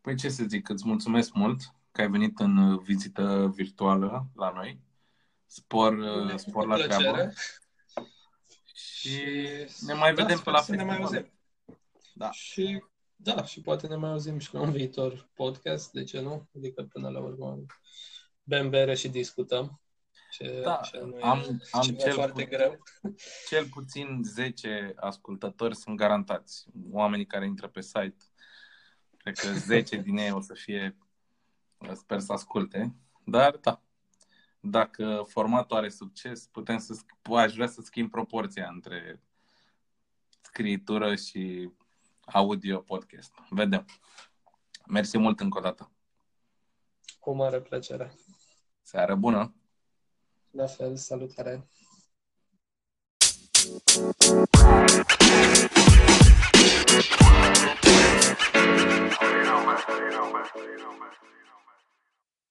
Păi 0.02 0.16
ce 0.16 0.30
să 0.30 0.44
zic, 0.48 0.70
îți 0.70 0.88
mulțumesc 0.88 1.34
mult 1.34 1.62
că 1.92 2.02
ai 2.02 2.10
venit 2.10 2.40
în 2.40 2.78
vizită 2.78 3.52
virtuală 3.56 4.28
la 4.36 4.52
noi. 4.52 4.80
Spor, 5.46 5.96
Ne-a 5.96 6.38
spor 6.38 6.64
făcut 6.64 6.68
la 6.68 6.76
plăcere. 6.76 7.12
treabă. 7.12 7.34
Și 8.74 9.20
ne 9.86 9.94
mai 9.94 10.14
da, 10.14 10.22
vedem 10.22 10.36
pe 10.36 10.42
sper 10.42 10.54
la 10.54 10.62
să 10.62 10.76
ne 10.76 10.84
mai 10.84 10.98
festival. 10.98 11.22
auzim. 11.22 11.34
Da. 12.14 12.32
Și 12.32 12.84
da, 13.16 13.44
și 13.46 13.62
poate 13.62 13.88
ne 13.88 13.96
mai 13.96 14.10
auzim 14.10 14.38
și 14.40 14.54
la 14.54 14.62
un 14.62 14.72
viitor 14.72 15.30
podcast, 15.34 15.92
de 15.92 16.04
ce 16.04 16.20
nu? 16.22 16.48
Adică 16.56 16.84
până 16.84 17.10
la 17.10 17.20
urmă 17.20 17.66
bem 18.44 18.70
bere 18.70 18.96
și 18.96 19.10
discutăm. 19.10 19.80
Ce, 20.32 20.62
Da, 20.64 20.80
ce 20.92 21.00
nu 21.00 21.18
e 21.18 21.22
am- 21.22 21.62
am 21.72 21.82
ceva 21.82 21.98
cel 22.04 22.14
foarte 22.14 22.44
puțin- 22.44 22.58
greu. 22.58 22.84
Cel 23.48 23.66
puțin 23.68 24.22
10 24.24 24.94
ascultători 24.96 25.76
sunt 25.76 25.98
garantați. 25.98 26.66
Oamenii 26.92 27.26
care 27.26 27.46
intră 27.46 27.68
pe 27.68 27.82
site. 27.82 28.16
Cred 29.18 29.38
că 29.38 29.48
10 29.54 29.98
din 29.98 30.18
ei 30.18 30.32
o 30.32 30.42
să 30.42 30.54
fie, 30.54 30.98
sper 31.94 32.20
să 32.20 32.34
asculte. 32.34 32.96
Dar 33.26 33.56
da, 33.58 33.82
dacă 34.60 35.26
formatul 35.28 35.78
are 35.78 35.90
succes, 35.90 36.48
putem 36.48 36.78
să, 36.78 37.04
sc- 37.04 37.36
aș 37.36 37.54
vrea 37.54 37.68
să 37.68 37.82
schimb 37.82 38.10
proporția 38.12 38.70
între 38.74 39.22
scriitură 40.42 41.16
și 41.16 41.70
audio 42.26 42.82
podcast. 42.82 43.34
Vedem. 43.50 43.86
Mersi 44.88 45.18
mult 45.18 45.40
încă 45.40 45.58
o 45.58 45.62
dată. 45.62 45.92
Cu 47.20 47.36
mare 47.36 47.62
plăcere. 47.62 48.14
Seară 48.82 49.16
bună! 49.16 49.56
La 50.52 50.66
fel, 50.66 50.96
salutare! 50.96 51.68
You 59.22 59.44
know, 59.44 59.66
man. 59.66 59.78
You 59.88 60.10
know, 60.12 60.32
man. 60.32 60.46
You 60.56 60.78
know, 60.78 60.94
man. 61.00 61.12